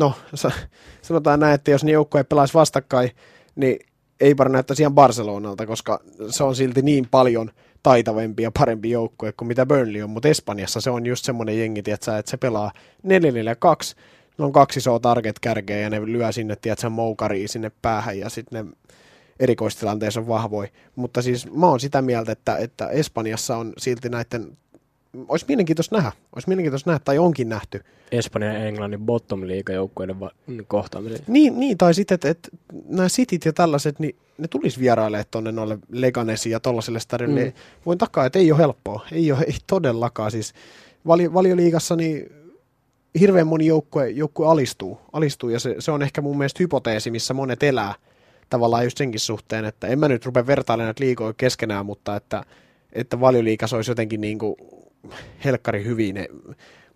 no, 0.00 0.12
sa- 0.34 0.50
sanotaan 1.02 1.40
näin, 1.40 1.54
että 1.54 1.70
jos 1.70 1.84
ne 1.84 1.92
joukkoja 1.92 2.24
pelaisi 2.24 2.54
vastakkain, 2.54 3.10
niin 3.56 3.78
Eibar 4.20 4.48
näyttäisi 4.48 4.82
ihan 4.82 4.94
Barcelonalta, 4.94 5.66
koska 5.66 6.00
se 6.30 6.44
on 6.44 6.56
silti 6.56 6.82
niin 6.82 7.08
paljon 7.10 7.50
taitavempi 7.82 8.42
ja 8.42 8.50
parempi 8.58 8.90
joukkue 8.90 9.32
kuin 9.32 9.48
mitä 9.48 9.66
Burnley 9.66 10.02
on, 10.02 10.10
mutta 10.10 10.28
Espanjassa 10.28 10.80
se 10.80 10.90
on 10.90 11.06
just 11.06 11.24
semmoinen 11.24 11.58
jengi, 11.58 11.82
tiiätkö, 11.82 12.18
että 12.18 12.30
se 12.30 12.36
pelaa 12.36 12.72
4-4-2, 13.06 13.08
ne 14.38 14.44
on 14.44 14.52
kaksi 14.52 14.78
isoa 14.78 15.00
target 15.00 15.38
kärkeä 15.38 15.78
ja 15.78 15.90
ne 15.90 16.06
lyö 16.06 16.32
sinne, 16.32 16.56
tiedätkö, 16.56 16.88
moukariin 16.88 17.48
sinne 17.48 17.70
päähän 17.82 18.18
ja 18.18 18.28
sitten 18.28 18.66
ne 18.66 18.72
erikoistilanteessa 19.40 20.20
on 20.20 20.28
vahvoi. 20.28 20.68
Mutta 20.96 21.22
siis 21.22 21.52
mä 21.52 21.66
oon 21.66 21.80
sitä 21.80 22.02
mieltä, 22.02 22.32
että, 22.32 22.56
että 22.56 22.88
Espanjassa 22.88 23.56
on 23.56 23.72
silti 23.78 24.08
näiden, 24.08 24.58
olisi 25.28 25.44
mielenkiintoista 25.48 25.96
nähdä, 25.96 26.12
olisi 26.34 26.48
mielenkiintoista 26.48 26.90
nähdä, 26.90 27.02
tai 27.04 27.18
onkin 27.18 27.48
nähty. 27.48 27.80
Espanjan 28.12 28.54
ja 28.54 28.64
Englannin 28.64 29.00
bottom 29.00 29.40
joukkueiden 29.72 30.20
va- 30.20 30.30
kohtaaminen. 30.66 31.18
Niin, 31.26 31.60
niin 31.60 31.78
tai 31.78 31.94
sitten, 31.94 32.14
että, 32.14 32.28
että 32.28 32.48
nämä 32.88 33.08
sitit 33.08 33.44
ja 33.44 33.52
tällaiset, 33.52 33.98
niin 33.98 34.16
ne 34.38 34.48
tulisi 34.48 34.80
vierailemaan 34.80 35.24
tuonne 35.30 35.52
noille 35.52 35.78
Leganesi 35.90 36.50
ja 36.50 36.60
tollaiselle 36.60 37.00
stadionille. 37.00 37.44
Mm. 37.44 37.46
Mm. 37.46 37.82
Voin 37.86 37.98
takaa, 37.98 38.26
että 38.26 38.38
ei 38.38 38.52
ole 38.52 38.60
helppoa, 38.60 39.06
ei 39.12 39.32
ole 39.32 39.44
ei 39.46 39.56
todellakaan. 39.66 40.30
Siis 40.30 40.54
vali, 41.06 41.34
valioliigassa 41.34 41.96
niin 41.96 42.32
hirveän 43.20 43.46
moni 43.46 43.66
joukkue, 43.66 44.10
joukkue 44.10 44.46
alistuu, 44.46 44.98
alistuu 45.12 45.50
ja 45.50 45.60
se, 45.60 45.74
se, 45.78 45.90
on 45.90 46.02
ehkä 46.02 46.20
mun 46.20 46.38
mielestä 46.38 46.62
hypoteesi, 46.62 47.10
missä 47.10 47.34
monet 47.34 47.62
elää 47.62 47.94
tavallaan 48.50 48.84
just 48.84 48.98
senkin 48.98 49.20
suhteen, 49.20 49.64
että 49.64 49.86
en 49.86 49.98
mä 49.98 50.08
nyt 50.08 50.26
rupea 50.26 50.46
vertailemaan 50.46 50.86
näitä 50.86 51.04
liigoja 51.04 51.34
keskenään, 51.36 51.86
mutta 51.86 52.16
että, 52.16 52.44
että 52.92 53.20
valioliikas 53.20 53.72
olisi 53.72 53.90
jotenkin 53.90 54.20
niin 54.20 54.38
kuin 54.38 54.56
helkkari 55.44 55.84
hyvin 55.84 56.14
ne 56.14 56.28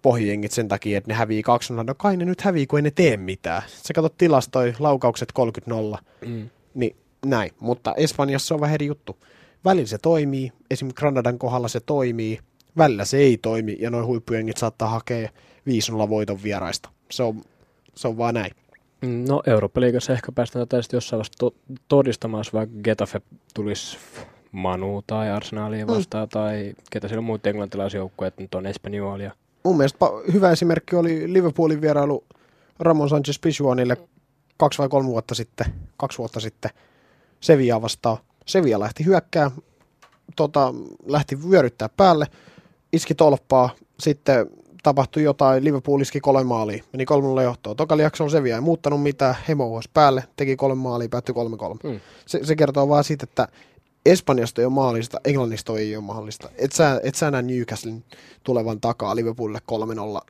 pohjengit 0.02 0.52
sen 0.52 0.68
takia, 0.68 0.98
että 0.98 1.10
ne 1.10 1.14
hävii 1.14 1.42
2 1.42 1.72
No 1.72 1.94
kai 1.94 2.16
ne 2.16 2.24
nyt 2.24 2.40
hävii, 2.40 2.66
kun 2.66 2.78
ei 2.78 2.82
ne 2.82 2.90
tee 2.90 3.16
mitään. 3.16 3.62
Sä 3.68 3.94
katsot 3.94 4.16
tilastoi, 4.18 4.74
laukaukset 4.78 5.32
30-0, 5.32 5.98
Mm. 6.26 6.50
niin 6.74 6.96
näin. 7.26 7.50
Mutta 7.60 7.94
Espanjassa 7.96 8.46
se 8.48 8.54
on 8.54 8.60
vähän 8.60 8.74
eri 8.74 8.86
juttu. 8.86 9.16
Välillä 9.64 9.86
se 9.86 9.98
toimii, 9.98 10.52
esimerkiksi 10.70 10.98
Granadan 11.00 11.38
kohdalla 11.38 11.68
se 11.68 11.80
toimii, 11.80 12.38
välillä 12.76 13.04
se 13.04 13.16
ei 13.16 13.38
toimi, 13.38 13.76
ja 13.80 13.90
noin 13.90 14.06
huippujengit 14.06 14.56
saattaa 14.56 14.88
hakea 14.88 15.28
5 15.66 15.92
voiton 15.92 16.42
vieraista. 16.42 16.88
Se 17.10 17.22
on, 17.22 17.42
se 17.94 18.08
on 18.08 18.18
vaan 18.18 18.34
näin. 18.34 18.52
Mm, 19.02 19.24
No 19.28 19.42
Eurooppa-liigassa 19.46 20.12
ehkä 20.12 20.32
päästään 20.32 20.66
sitten 20.82 20.96
jossain 20.96 21.18
vaiheessa 21.18 21.38
to- 21.38 21.54
todistamaan, 21.88 22.38
jos 22.40 22.52
vaikka 22.52 22.76
Getafe 22.84 23.20
tulisi 23.54 23.98
Manu 24.52 25.02
tai 25.06 25.30
Arsenalia 25.30 25.86
vastaan, 25.86 26.28
mm. 26.28 26.30
tai 26.30 26.74
ketä 26.90 27.08
siellä 27.08 27.20
on 27.20 27.24
muut 27.24 27.46
englantilaisjoukkueet, 27.46 28.32
että 28.32 28.42
nyt 28.42 28.54
on 28.54 28.66
Espanjolia. 28.66 29.32
Mun 29.64 29.76
mielestä 29.76 29.98
hyvä 30.32 30.50
esimerkki 30.50 30.96
oli 30.96 31.32
Liverpoolin 31.32 31.80
vierailu 31.80 32.24
Ramon 32.78 33.08
Sanchez 33.08 33.40
Pizjuanille 33.40 33.96
kaksi 34.56 34.78
vai 34.78 34.88
kolme 34.88 35.08
vuotta 35.08 35.34
sitten, 35.34 35.66
kaksi 35.96 36.18
vuotta 36.18 36.40
sitten 36.40 36.70
Sevilla 37.40 37.82
vastaan. 37.82 38.16
Sevilla 38.46 38.80
lähti 38.80 39.04
hyökkää, 39.04 39.50
tota, 40.36 40.74
lähti 41.06 41.50
vyöryttää 41.50 41.88
päälle, 41.88 42.26
iski 42.92 43.14
tolppaa, 43.14 43.70
sitten 44.00 44.46
tapahtui 44.82 45.22
jotain, 45.22 45.64
Liverpool 45.64 46.00
iski 46.00 46.20
kolme 46.20 46.44
maalia, 46.44 46.84
meni 46.92 47.04
kolmella 47.04 47.42
johtoon. 47.42 47.76
Tokalla 47.76 48.02
jaksolla 48.02 48.30
Sevilla 48.30 48.56
ei 48.56 48.60
muuttanut 48.60 49.02
mitään, 49.02 49.36
Hemo 49.48 49.80
päälle, 49.94 50.24
teki 50.36 50.56
kolme 50.56 50.82
maalia, 50.82 51.08
päättyi 51.08 51.34
kolme 51.34 51.56
kolme. 51.56 51.80
Mm. 51.84 52.00
Se, 52.26 52.40
se 52.42 52.56
kertoo 52.56 52.88
vaan 52.88 53.04
siitä, 53.04 53.24
että 53.24 53.48
Espanjasta 54.06 54.60
ei 54.60 54.64
ole 54.64 54.74
mahdollista, 54.74 55.20
Englannista 55.24 55.78
ei 55.78 55.96
ole 55.96 56.04
mahdollista. 56.04 56.48
Et 56.58 56.72
sä, 56.72 57.00
et 57.02 57.14
sä 57.14 57.30
näe 57.30 57.42
Newcastlen 57.42 58.04
tulevan 58.44 58.80
takaa 58.80 59.16
Liverpoolille 59.16 59.60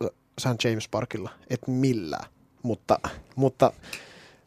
3-0 0.02 0.12
St. 0.40 0.64
James 0.64 0.88
Parkilla, 0.88 1.30
et 1.50 1.60
millään. 1.66 2.24
Mutta, 2.62 2.98
mutta 3.36 3.72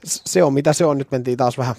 se 0.06 0.44
on 0.44 0.54
mitä 0.54 0.74
se 0.74 0.86
on, 0.86 0.98
nyt 0.98 1.12
mentiin 1.12 1.38
taas 1.38 1.58
vähän, 1.58 1.76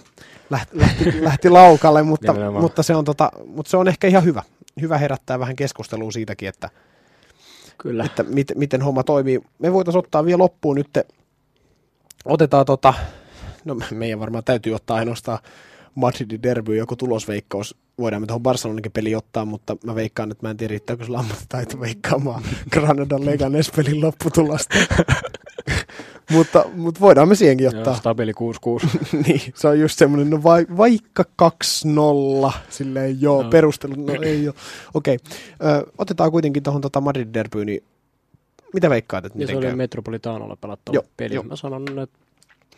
lähti, 0.50 0.78
lähti, 0.78 1.04
lähti 1.24 1.50
laukalle, 1.50 2.02
mutta, 2.02 2.34
mutta, 2.60 2.82
se 2.82 2.94
on 2.94 3.04
tota, 3.04 3.30
mutta 3.46 3.70
se 3.70 3.76
on 3.76 3.88
ehkä 3.88 4.06
ihan 4.06 4.24
hyvä. 4.24 4.42
Hyvä 4.80 4.98
herättää 4.98 5.38
vähän 5.38 5.56
keskustelua 5.56 6.10
siitäkin, 6.10 6.48
että, 6.48 6.70
Kyllä. 7.78 8.04
että 8.04 8.22
mit, 8.22 8.52
miten 8.54 8.82
homma 8.82 9.02
toimii. 9.02 9.40
Me 9.58 9.72
voitaisiin 9.72 9.98
ottaa 9.98 10.24
vielä 10.24 10.38
loppuun 10.38 10.76
nyt, 10.76 10.98
otetaan 12.24 12.66
tota, 12.66 12.94
no 13.64 13.76
meidän 13.90 14.20
varmaan 14.20 14.44
täytyy 14.44 14.74
ottaa 14.74 14.96
ainoastaan 14.96 15.38
Madridin 15.96 16.42
derby, 16.42 16.76
joku 16.76 16.96
tulosveikkaus. 16.96 17.76
Voidaan 17.98 18.22
me 18.22 18.26
tuohon 18.26 18.42
Barcelonankin 18.42 18.92
peli 18.92 19.14
ottaa, 19.14 19.44
mutta 19.44 19.76
mä 19.84 19.94
veikkaan, 19.94 20.30
että 20.30 20.46
mä 20.46 20.50
en 20.50 20.56
tiedä, 20.56 20.70
riittääkö 20.70 21.04
sulla 21.04 21.18
ammattitaito 21.18 21.80
veikkaamaan 21.80 22.42
Granadan 22.72 23.26
Leganes 23.26 23.70
pelin 23.76 24.00
lopputulosta. 24.00 24.76
mutta, 26.32 26.64
mutta 26.74 27.00
voidaan 27.00 27.28
me 27.28 27.34
siihenkin 27.34 27.64
Joo, 27.64 27.74
ottaa. 27.78 27.94
stabiili 27.96 28.32
6-6. 28.32 28.36
niin, 29.26 29.40
se 29.54 29.68
on 29.68 29.80
just 29.80 29.98
semmoinen, 29.98 30.30
no 30.30 30.42
vai, 30.42 30.66
vaikka 30.76 31.24
2-0, 32.48 32.52
silleen 32.68 33.20
joo, 33.20 33.42
No. 33.42 33.50
perustelut, 33.50 33.96
no 33.98 34.14
ei 34.22 34.48
ole. 34.48 34.54
Okei, 34.94 35.18
Ö, 35.64 35.86
otetaan 35.98 36.30
kuitenkin 36.30 36.62
tuohon 36.62 36.80
tota 36.82 37.00
Madrid 37.00 37.28
derbyyn, 37.34 37.66
niin 37.66 37.82
mitä 38.74 38.90
veikkaat, 38.90 39.24
että 39.24 39.38
miten 39.38 39.54
se 39.54 39.58
oli 39.58 39.66
käy? 39.66 39.76
Metropolitanolla 39.76 40.56
pelattava 40.56 40.94
Joo, 40.94 41.04
peli. 41.16 41.34
joo. 41.34 41.44
Mä 41.44 41.56
sanon, 41.56 41.82
että, 41.82 42.18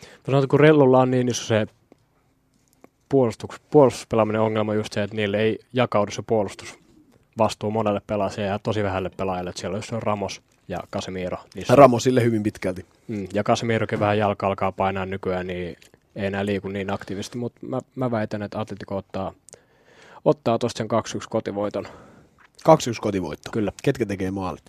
mä 0.01 0.07
sanon, 0.25 0.43
että 0.43 0.51
kun 0.51 0.59
Rellolla 0.59 0.99
on 0.99 1.11
niin 1.11 1.29
iso 1.29 1.43
se 1.45 1.67
puolustus, 3.09 3.49
puolustuspelaaminen 3.71 4.41
ongelma 4.41 4.73
just 4.73 4.93
se, 4.93 5.03
että 5.03 5.15
niille 5.15 5.37
ei 5.37 5.59
jakaudu 5.73 6.11
se 6.11 6.21
puolustus 6.27 6.79
vastuu 7.37 7.71
monelle 7.71 8.01
pelaajalle 8.07 8.45
ja 8.45 8.59
tosi 8.59 8.83
vähälle 8.83 9.09
pelaajalle. 9.17 9.49
Että 9.49 9.59
siellä 9.59 9.75
on 9.75 9.77
just 9.77 9.89
se 9.89 9.99
Ramos 9.99 10.41
ja 10.67 10.77
Casemiro. 10.93 11.37
Niissä, 11.55 11.75
Ramosille 11.75 12.23
hyvin 12.23 12.43
pitkälti. 12.43 12.85
mm, 13.07 13.27
ja 13.33 13.43
Casemirokin 13.43 13.99
vähän 13.99 14.17
jalka 14.17 14.47
alkaa 14.47 14.71
painaa 14.71 15.05
nykyään, 15.05 15.47
niin 15.47 15.77
ei 16.15 16.25
enää 16.25 16.45
liiku 16.45 16.67
niin 16.67 16.93
aktiivisesti. 16.93 17.37
Mutta 17.37 17.59
mä, 17.65 17.79
mä 17.95 18.11
väitän, 18.11 18.43
että 18.43 18.59
Atletico 18.59 18.97
ottaa, 18.97 19.33
ottaa 20.25 20.59
tuosta 20.59 20.77
sen 20.77 20.87
2-1 21.21 21.25
kotivoiton. 21.29 21.85
2-1 21.85 21.91
kotivoitto. 23.01 23.51
Kyllä. 23.51 23.71
Ketkä 23.83 24.05
tekee 24.05 24.31
maalit? 24.31 24.63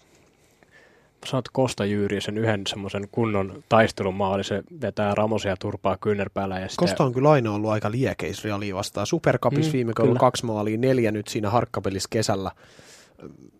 Sanot 1.26 1.48
Kosta 1.52 1.84
Jyyri 1.84 2.20
sen 2.20 2.38
yhden 2.38 2.62
semmoisen 2.66 3.08
kunnon 3.12 3.64
taistelumaali, 3.68 4.44
se 4.44 4.62
vetää 4.80 5.14
Ramosia 5.14 5.56
turpaa 5.56 5.96
kyynärpäällä 6.00 6.58
ja 6.58 6.68
sitten 6.68 6.88
Kosta 6.88 7.04
on 7.04 7.12
kyllä 7.12 7.30
aina 7.30 7.52
ollut 7.52 7.70
aika 7.70 7.90
liekeis 7.90 8.44
Realia 8.44 8.74
vastaan. 8.74 9.06
Supercupissa 9.06 9.68
Mm, 9.70 9.72
viime 9.72 9.92
kaudella 9.92 10.18
kaksi 10.18 10.46
maalia, 10.46 10.78
neljä 10.78 11.10
nyt 11.12 11.28
siinä 11.28 11.50
harkkapelissä 11.50 12.08
kesällä. 12.12 12.50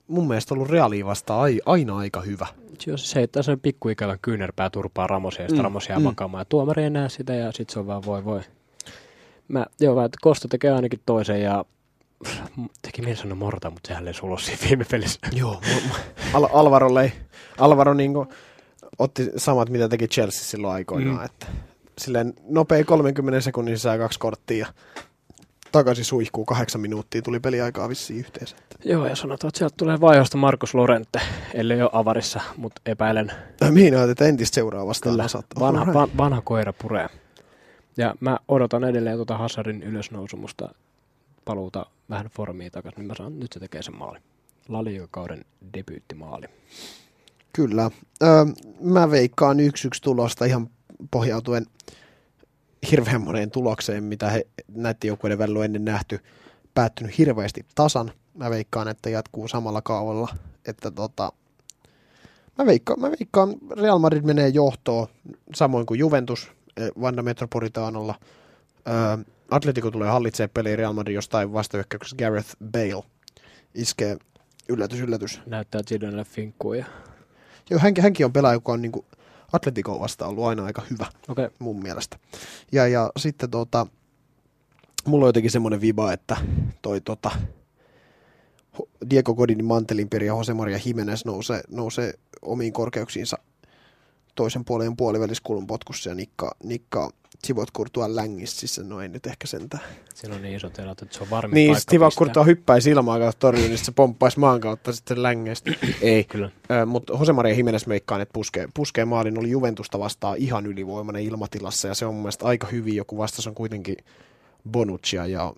Mun 0.07 0.29
mielestä 0.29 0.55
ollut 0.55 0.69
Realia 0.71 1.07
vastaan 1.07 1.41
ai- 1.41 1.61
aina 1.67 1.97
aika 1.99 2.21
hyvä. 2.21 2.47
jos 2.87 3.11
se 3.11 3.19
heittää 3.21 3.43
sen 3.43 3.61
pikkuikävän 3.61 4.19
kyynärpää 4.23 4.71
turpaa 4.71 5.07
Ramosia 5.07 5.43
ja 5.43 5.49
sitten 5.49 5.59
Mm, 5.63 5.65
Ramos 5.65 5.89
jää 5.89 5.99
mm. 5.99 6.05
makaamaan 6.05 6.41
ja 6.41 6.45
tuomari 6.45 6.83
ei 6.83 6.91
näe 6.91 7.09
sitä 7.09 7.35
ja 7.35 7.53
sitten 7.53 7.73
se 7.73 7.79
on 7.79 7.87
vaan 7.87 8.05
voi 8.05 8.25
voi. 8.25 8.41
Mä, 9.49 9.67
joo, 9.81 9.95
mä, 9.95 10.05
että 10.05 10.19
Kosta 10.23 10.49
tekee 10.49 10.73
ainakin 10.73 11.01
toisen 11.07 11.43
ja 11.43 11.65
teki 12.83 13.03
mieli 13.03 13.17
sanoa 13.17 13.35
Morta, 13.35 13.71
mutta 13.71 13.89
sehän 13.89 14.09
ei 14.09 14.15
sulos 14.15 14.47
siinä 14.47 14.63
viime 14.69 14.85
pelissä. 14.91 15.21
Joo, 15.33 15.61
Al- 16.35 16.49
Alvarolle 16.53 17.03
ei. 17.03 17.13
Alvaro 17.59 17.95
niinku 17.95 18.27
otti 18.99 19.31
samat, 19.37 19.71
mitä 19.71 19.89
teki 19.89 20.09
Chelsea 20.09 20.43
silloin 20.45 20.75
aikoinaan. 20.75 21.19
Mm. 21.19 21.25
Että 21.25 21.47
silleen 21.99 22.35
nopea 22.49 22.85
30 22.85 23.41
sekunnin 23.41 23.77
sisään 23.77 23.99
kaksi 23.99 24.19
korttia 24.19 24.67
ja 24.67 24.73
takaisin 25.73 26.05
suihkuu 26.05 26.45
kahdeksan 26.45 26.81
minuuttia. 26.81 27.23
Tuli 27.23 27.41
peliaikaa 27.41 27.89
vissiin 27.89 28.21
yhteensä. 28.21 28.57
Joo, 28.85 29.07
ja 29.07 29.17
sanotaan, 29.17 29.49
että 29.49 29.59
sieltä 29.59 29.75
tulee 29.77 30.01
vaihosta 30.01 30.37
Markus 30.37 30.75
Lorente, 30.75 31.21
ellei 31.55 31.83
ole 31.83 31.91
avarissa, 31.93 32.41
mutta 32.57 32.81
epäilen. 32.87 33.33
Mihin 33.71 33.95
että 34.11 34.25
entistä 34.25 34.55
seuraavasta 34.55 35.11
Kyllä, 35.11 35.27
vanha, 35.61 35.95
van, 35.95 36.09
vanha 36.17 36.41
koira 36.41 36.73
puree. 36.73 37.09
Ja 37.97 38.15
mä 38.21 38.39
odotan 38.49 38.85
edelleen 38.85 39.17
tuota 39.17 39.39
Hazardin 39.39 39.83
ylösnousumusta 39.83 40.69
paluuta 41.45 41.87
vähän 42.11 42.27
formiin 42.27 42.73
takaisin, 42.73 42.99
niin 42.99 43.07
mä 43.07 43.15
saan, 43.15 43.41
nyt 43.41 43.53
se 43.53 43.61
tekee 43.61 43.83
sen 43.83 43.97
maali. 43.97 44.19
Laliikakauden 44.69 45.45
debyyttimaali. 45.75 46.47
Kyllä. 47.53 47.91
Öö, 48.23 48.45
mä 48.81 49.11
veikkaan 49.11 49.61
yksi 49.61 49.89
yksi 49.89 50.03
tulosta 50.03 50.45
ihan 50.45 50.71
pohjautuen 51.11 51.67
hirveän 52.91 53.21
moneen 53.21 53.51
tulokseen, 53.51 54.05
mitä 54.05 54.31
he 54.31 54.47
näiden 54.75 55.09
joukkueiden 55.09 55.39
välillä 55.39 55.59
on 55.59 55.65
ennen 55.65 55.85
nähty. 55.85 56.21
Päättynyt 56.75 57.19
hirveästi 57.19 57.67
tasan. 57.75 58.13
Mä 58.35 58.51
veikkaan, 58.51 58.89
että 58.89 59.11
jatkuu 59.11 59.49
samalla 59.49 59.83
kaavalla. 59.83 60.29
Että 60.67 60.91
tota, 60.91 61.33
Mä 62.59 62.67
veikkaan, 62.67 63.01
mä 63.01 63.11
veikkaan, 63.11 63.55
Real 63.81 63.99
Madrid 63.99 64.23
menee 64.23 64.49
johtoon, 64.49 65.07
samoin 65.55 65.87
kuin 65.87 66.01
Juventus 66.01 66.51
eh, 66.77 66.91
Vanda 67.01 67.23
Metropolitanolla. 67.23 68.15
Ö, 68.89 69.25
Atletico 69.51 69.91
tulee 69.91 70.09
hallitsee 70.09 70.49
peliä 70.49 70.77
Real 70.77 70.93
Madrid 70.93 71.15
jostain 71.15 71.53
vastahyökkäyksessä 71.53 72.17
Gareth 72.17 72.57
Bale 72.73 73.03
iskee 73.75 74.17
yllätys, 74.69 75.01
yllätys. 75.01 75.41
Näyttää 75.47 75.83
Zidanelle 75.83 76.25
finkkuja. 76.25 76.85
Joo, 77.71 77.81
hänkin, 77.81 78.03
hänkin 78.03 78.27
on 78.27 78.33
pelaaja, 78.33 78.55
joka 78.55 78.73
on 78.73 78.83
niin 78.83 78.93
Atletico 79.53 80.01
vastaan 80.01 80.31
ollut 80.31 80.45
aina 80.45 80.65
aika 80.65 80.83
hyvä. 80.91 81.07
Okay. 81.29 81.51
mun 81.59 81.83
mielestä. 81.83 82.17
Ja, 82.73 82.89
ja 82.89 83.11
sitten 83.17 83.51
tota, 83.51 83.87
mulla 85.07 85.25
on 85.25 85.29
jotenkin 85.29 85.51
semmoinen 85.51 85.81
viba, 85.81 86.13
että 86.13 86.37
toi 86.83 87.01
tota, 87.01 87.31
Diego 89.11 89.35
Godinin 89.35 89.65
Mantelinperi 89.65 90.27
ja 90.27 90.35
Jose 90.37 90.55
Maria 90.55 90.81
Jimenez 90.85 91.25
nousee, 91.25 91.63
nousee 91.69 92.15
omiin 92.43 92.73
korkeuksiinsa 92.73 93.39
toisen 94.35 94.65
puolen 94.65 94.97
puoliväliskulun 94.97 95.67
potkussa 95.67 96.11
ja 96.11 96.15
nikkaa, 96.15 96.53
nikkaa 96.65 97.11
Sivot 97.47 97.71
Kurtua 97.71 98.17
längissä, 98.17 98.83
no 98.85 99.01
ei 99.01 99.09
nyt 99.09 99.27
ehkä 99.27 99.47
sentään. 99.47 99.83
Siinä 100.15 100.37
on 100.37 100.43
niin 100.43 100.57
isot 100.57 100.79
erot, 100.79 101.03
että 101.03 101.17
se 101.17 101.23
on 101.23 101.31
varmin 101.31 101.55
Niin, 101.55 101.75
pistää. 101.75 102.09
Kurtua 102.19 102.45
hyppäisi 102.45 102.91
ilmaan 102.91 103.21
kautta 103.21 103.39
torjuun, 103.39 103.69
niin 103.69 103.79
se 103.79 103.93
pomppaisi 103.93 104.39
maan 104.39 104.61
kautta 104.61 104.93
sitten 104.93 105.23
längeistä. 105.23 105.71
ei, 106.03 106.25
Kyllä. 106.25 106.51
Mutta 106.87 107.13
Jose 107.13 107.33
Maria 107.33 107.55
Jimenez 107.55 107.87
meikkaan, 107.87 108.21
että 108.21 108.33
puskee, 108.33 108.69
puskee 108.75 109.05
maalin, 109.05 109.39
oli 109.39 109.51
Juventusta 109.51 109.99
vastaan 109.99 110.37
ihan 110.39 110.67
ylivoimainen 110.67 111.23
ilmatilassa 111.23 111.89
ja 111.89 111.95
se 111.95 112.07
on 112.07 112.15
mun 112.15 112.23
mielestä 112.23 112.47
aika 112.47 112.67
hyvin, 112.67 112.97
joku 112.97 113.19
vastas 113.19 113.47
on 113.47 113.55
kuitenkin 113.55 113.97
Bonuccia 114.71 115.27
ja 115.27 115.53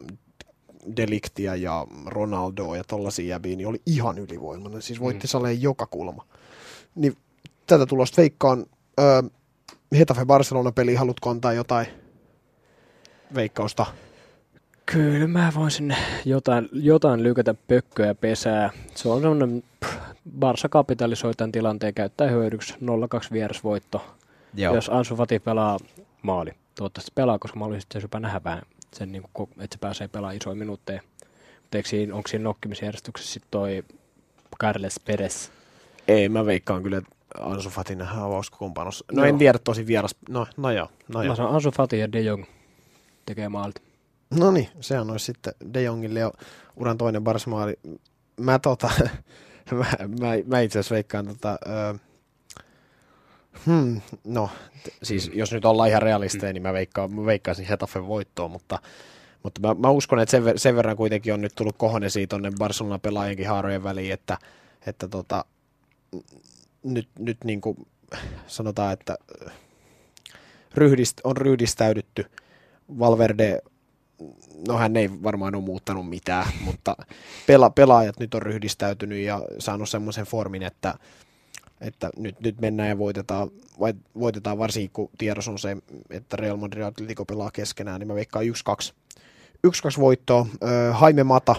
Deliktia 0.97 1.57
ja 1.57 1.87
Ronaldoa 2.07 2.77
ja 2.77 2.85
tollasia 2.85 3.27
jäbiä, 3.27 3.57
niin 3.57 3.67
oli 3.67 3.83
ihan 3.87 4.19
ylivoimainen, 4.19 4.83
siis 4.83 5.01
voitti 5.01 5.27
mm. 5.27 5.29
saleen 5.29 5.63
joka 5.63 5.87
kulma. 5.87 6.27
Niin 6.95 7.17
tätä 7.67 7.87
tulosta 7.87 8.17
veikkaan, 8.17 8.67
ö, 9.01 9.23
Hetafe 9.99 10.25
Barcelona-peli, 10.25 10.95
haluatko 10.95 11.31
antaa 11.31 11.53
jotain 11.53 11.87
veikkausta? 13.35 13.87
Kyllä 14.87 15.27
mä 15.27 15.53
voisin 15.55 15.97
jotain, 16.25 16.69
jotain 16.73 17.23
lykätä 17.23 17.55
pökköä 17.55 18.15
pesää. 18.15 18.71
Se 18.95 19.09
on 19.09 19.21
semmoinen, 19.21 19.65
Barsa 20.39 20.69
kapitalisoi 20.69 21.35
tämän 21.35 21.53
tilanteen, 21.53 21.95
käyttää 21.95 22.29
hyödyksi 22.29 22.75
0-2 22.75 22.77
vierasvoitto. 23.33 24.17
Joo. 24.55 24.75
Jos 24.75 24.89
Ansu 24.89 25.17
Fati 25.17 25.39
pelaa 25.39 25.79
maali. 26.23 26.51
Toivottavasti 26.75 27.13
pelaa, 27.15 27.39
koska 27.39 27.59
mä 27.59 27.65
olisin 27.65 28.03
jopa 28.03 28.21
nähdä 28.21 28.41
vähän 28.45 28.63
sen, 28.95 29.13
niin 29.13 29.23
kuin, 29.33 29.51
että 29.61 29.75
se 29.75 29.81
pääsee 29.81 30.09
pelaamaan 30.09 30.37
isoja 30.37 30.57
minuutteja. 30.57 31.01
Mutta 31.61 31.89
siinä, 31.89 32.15
onko 32.15 32.29
siinä 32.29 32.43
nokkimisjärjestyksessä 32.43 33.33
sitten 33.33 33.51
toi 33.51 33.85
Carles 34.61 35.01
Perez? 35.01 35.49
Ei, 36.09 36.29
mä 36.29 36.47
veikkaan 36.47 36.83
kyllä, 36.83 36.99
että 36.99 37.11
Ansu 37.41 37.71
Fati 37.71 37.95
nähdään 37.95 38.23
avauskokoonpanossa. 38.23 39.05
No 39.13 39.23
Joo. 39.23 39.27
en 39.29 39.39
tiedä 39.39 39.59
tosi 39.59 39.87
vieras, 39.87 40.17
no, 40.29 40.47
no 40.57 40.71
joo, 40.71 40.89
no 41.09 41.23
joo. 41.23 41.33
Mä 41.33 41.37
sanon 41.37 41.55
Ansu 41.55 41.71
Fati 41.71 41.99
ja 41.99 42.13
De 42.13 42.21
Jong 42.21 42.45
tekee 43.27 43.49
maalta. 43.49 43.81
No 44.39 44.51
niin, 44.51 44.69
sehän 44.81 45.11
olisi 45.11 45.25
sitten 45.27 45.55
De 45.75 45.83
Jongille 45.83 46.21
jo 46.21 46.33
uran 46.77 46.99
toinen 46.99 47.25
Barsmaali. 47.25 47.79
Mä, 48.41 48.59
tota, 48.59 48.91
mä, 49.73 49.87
mä, 50.21 50.29
mä 50.47 50.61
itse 50.61 50.79
asiassa 50.79 50.95
veikkaan 50.95 51.27
tota, 51.27 51.59
ö, 51.67 51.99
hmm, 53.67 54.01
no, 54.25 54.51
t- 54.85 54.95
siis 55.03 55.31
jos 55.35 55.53
nyt 55.53 55.65
ollaan 55.65 55.89
ihan 55.89 56.03
realisteja, 56.03 56.53
niin 56.53 56.63
mä, 56.63 56.73
veikkaan, 56.73 57.15
mä 57.15 57.27
veikkaisin 57.27 57.67
Hetafen 57.67 58.07
voittoon, 58.07 58.51
mutta, 58.51 58.79
mutta 59.43 59.61
mä, 59.61 59.75
mä, 59.75 59.91
uskon, 59.91 60.19
että 60.19 60.31
sen, 60.31 60.43
ver- 60.43 60.59
sen, 60.59 60.77
verran 60.77 60.97
kuitenkin 60.97 61.35
on 61.35 61.41
nyt 61.41 61.53
tullut 61.57 61.77
kohonesia 61.79 62.27
tuonne 62.27 62.53
Barcelona 62.59 62.99
pelaajienkin 62.99 63.49
haarojen 63.49 63.83
väliin, 63.85 64.13
että, 64.13 64.39
että 64.87 65.09
tota, 65.09 65.45
nyt, 66.83 67.09
nyt 67.19 67.39
niin 67.45 67.61
kuin 67.61 67.77
sanotaan, 68.47 68.93
että 68.93 69.17
ö, 69.43 69.51
ryhdist, 70.75 71.21
on 71.25 71.37
ryhdistäydytty. 71.37 72.27
Valverde 72.99 73.63
no 74.69 74.79
hän 74.79 74.97
ei 74.97 75.11
varmaan 75.23 75.55
ole 75.55 75.65
muuttanut 75.65 76.09
mitään, 76.09 76.47
mutta 76.65 76.97
pela, 77.47 77.71
pelaajat 77.71 78.19
nyt 78.19 78.35
on 78.35 78.43
ryhdistäytynyt 78.43 79.19
ja 79.19 79.43
saanut 79.59 79.89
semmoisen 79.89 80.25
formin, 80.25 80.63
että, 80.63 80.95
että 81.81 82.11
nyt, 82.17 82.41
nyt 82.41 82.61
mennään 82.61 82.89
ja 82.89 82.99
voitetaan, 82.99 83.51
voitetaan 84.19 84.59
varsinkin 84.59 84.91
kun 84.93 85.11
tiedos 85.19 85.49
on 85.49 85.59
se, 85.59 85.77
että 86.11 86.37
Real 86.37 86.57
Madrid 86.57 86.83
Atletico 86.83 87.25
pelaa 87.25 87.51
keskenään, 87.51 88.01
niin 88.01 88.09
mä 88.09 88.15
veikkaan 88.15 88.45
1-2. 88.45 88.93
1-2 89.67 90.01
voittoa. 90.01 90.47
Ö, 90.63 90.95
Jaime 91.01 91.25
Mata 91.25 91.57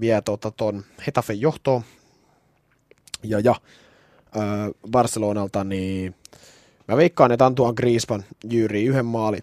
vie 0.00 0.20
tota 0.20 0.50
ton 0.50 0.84
Hetafe 1.06 1.32
johtoon. 1.32 1.82
Ja, 3.22 3.40
ja 3.40 3.54
Barcelonalta, 4.90 5.64
niin 5.64 6.14
mä 6.88 6.96
veikkaan, 6.96 7.32
että 7.32 7.46
Antoine 7.46 7.74
Griezmann 7.74 8.24
jyyrii 8.50 8.86
yhden 8.86 9.06
maalin 9.06 9.42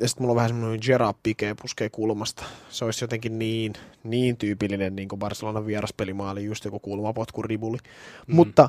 ja 0.00 0.08
sitten 0.08 0.22
mulla 0.22 0.32
on 0.32 0.36
vähän 0.36 0.50
semmoinen 0.50 0.80
Gerard 0.86 1.16
Piqué 1.22 1.54
puskee 1.62 1.90
kulmasta. 1.90 2.44
Se 2.70 2.84
olisi 2.84 3.04
jotenkin 3.04 3.38
niin, 3.38 3.72
niin 4.04 4.36
tyypillinen 4.36 4.96
niin 4.96 5.08
kuin 5.08 5.18
Barcelonan 5.18 5.66
vieraspelimaali, 5.66 6.44
just 6.44 6.64
joku 6.64 6.78
kulmapotku 6.78 7.42
ribuli. 7.42 7.78
Mm. 8.26 8.34
Mutta 8.34 8.68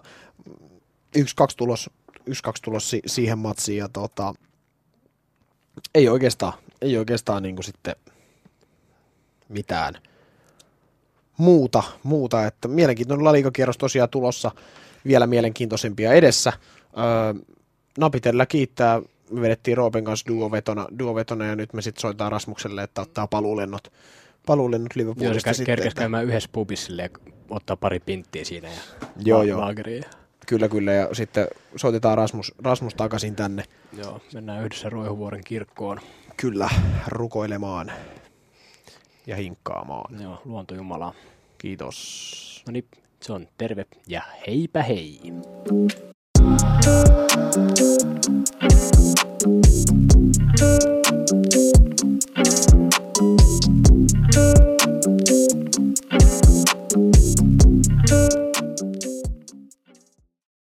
1-2 1.18 1.22
tulos, 1.58 1.90
1-2 2.20 2.24
tulos 2.64 2.90
si- 2.90 3.02
siihen 3.06 3.38
matsiin 3.38 3.78
ja 3.78 3.90
tota, 3.90 4.34
ei 5.96 6.10
oikeastaan, 6.10 6.54
ei 6.82 6.98
oikeastaan 6.98 7.44
niin 7.44 7.56
kuin 7.56 7.66
sitten 7.66 7.96
mitään 9.50 9.94
muuta, 11.38 11.84
muuta, 12.04 12.46
että 12.46 12.68
mielenkiintoinen 12.68 13.26
La 13.26 13.34
Liga-kierros 13.34 13.78
tosiaan 13.78 14.10
tulossa 14.10 14.52
vielä 15.08 15.28
mielenkiintoisempia 15.28 16.14
edessä. 16.14 16.54
Öö, 16.98 17.44
Napitellä 17.98 18.46
kiittää 18.46 19.02
me 19.32 19.42
vedettiin 19.42 19.78
Roopen 19.78 20.04
kanssa 20.04 20.28
duovetona, 20.28 20.88
duovetona 21.00 21.46
ja 21.46 21.56
nyt 21.56 21.74
me 21.74 21.82
sitten 21.82 22.02
soitaan 22.02 22.32
Rasmukselle, 22.32 22.84
että 22.84 23.02
ottaa 23.02 23.28
paluulennot, 23.28 23.94
paluulennot 24.46 24.92
Joo, 24.96 25.02
Liverpoolista 25.04 25.50
se 25.50 25.54
sitten. 25.54 25.66
kerkesi 25.66 25.88
että- 25.88 26.00
käymään 26.02 26.26
yhdessä 26.26 26.50
pubissa 26.52 26.86
silleen, 26.86 27.10
ottaa 27.50 27.76
pari 27.76 28.00
pinttiä 28.00 28.46
siinä 28.46 28.68
ja 28.68 28.74
Joo, 29.26 29.44
joo. 29.44 29.60
laageria. 29.62 30.04
Kyllä, 30.48 30.68
kyllä, 30.70 30.94
ja 30.94 31.10
sitten 31.14 31.48
soitetaan 31.76 32.18
Rasmus, 32.18 32.54
Rasmus 32.64 32.94
takaisin 32.96 33.36
tänne, 33.36 33.64
Joo, 33.98 34.22
mennään 34.34 34.66
yhdessä 34.66 34.90
Roihuvuoren 34.90 35.44
kirkkoon. 35.44 36.00
kyllä, 36.38 36.70
rukoilemaan 37.08 37.92
ja 39.28 39.36
hinkkaamaan. 39.36 40.22
Joo, 40.22 40.42
luontojumalaa. 40.46 41.14
Kiitos. 41.58 42.64
No 42.68 42.72
niin, 42.72 42.86
se 43.26 43.34
on 43.34 43.48
terve 43.58 43.86
ja 44.08 44.22
heipä 44.48 44.84
hei! 44.84 45.20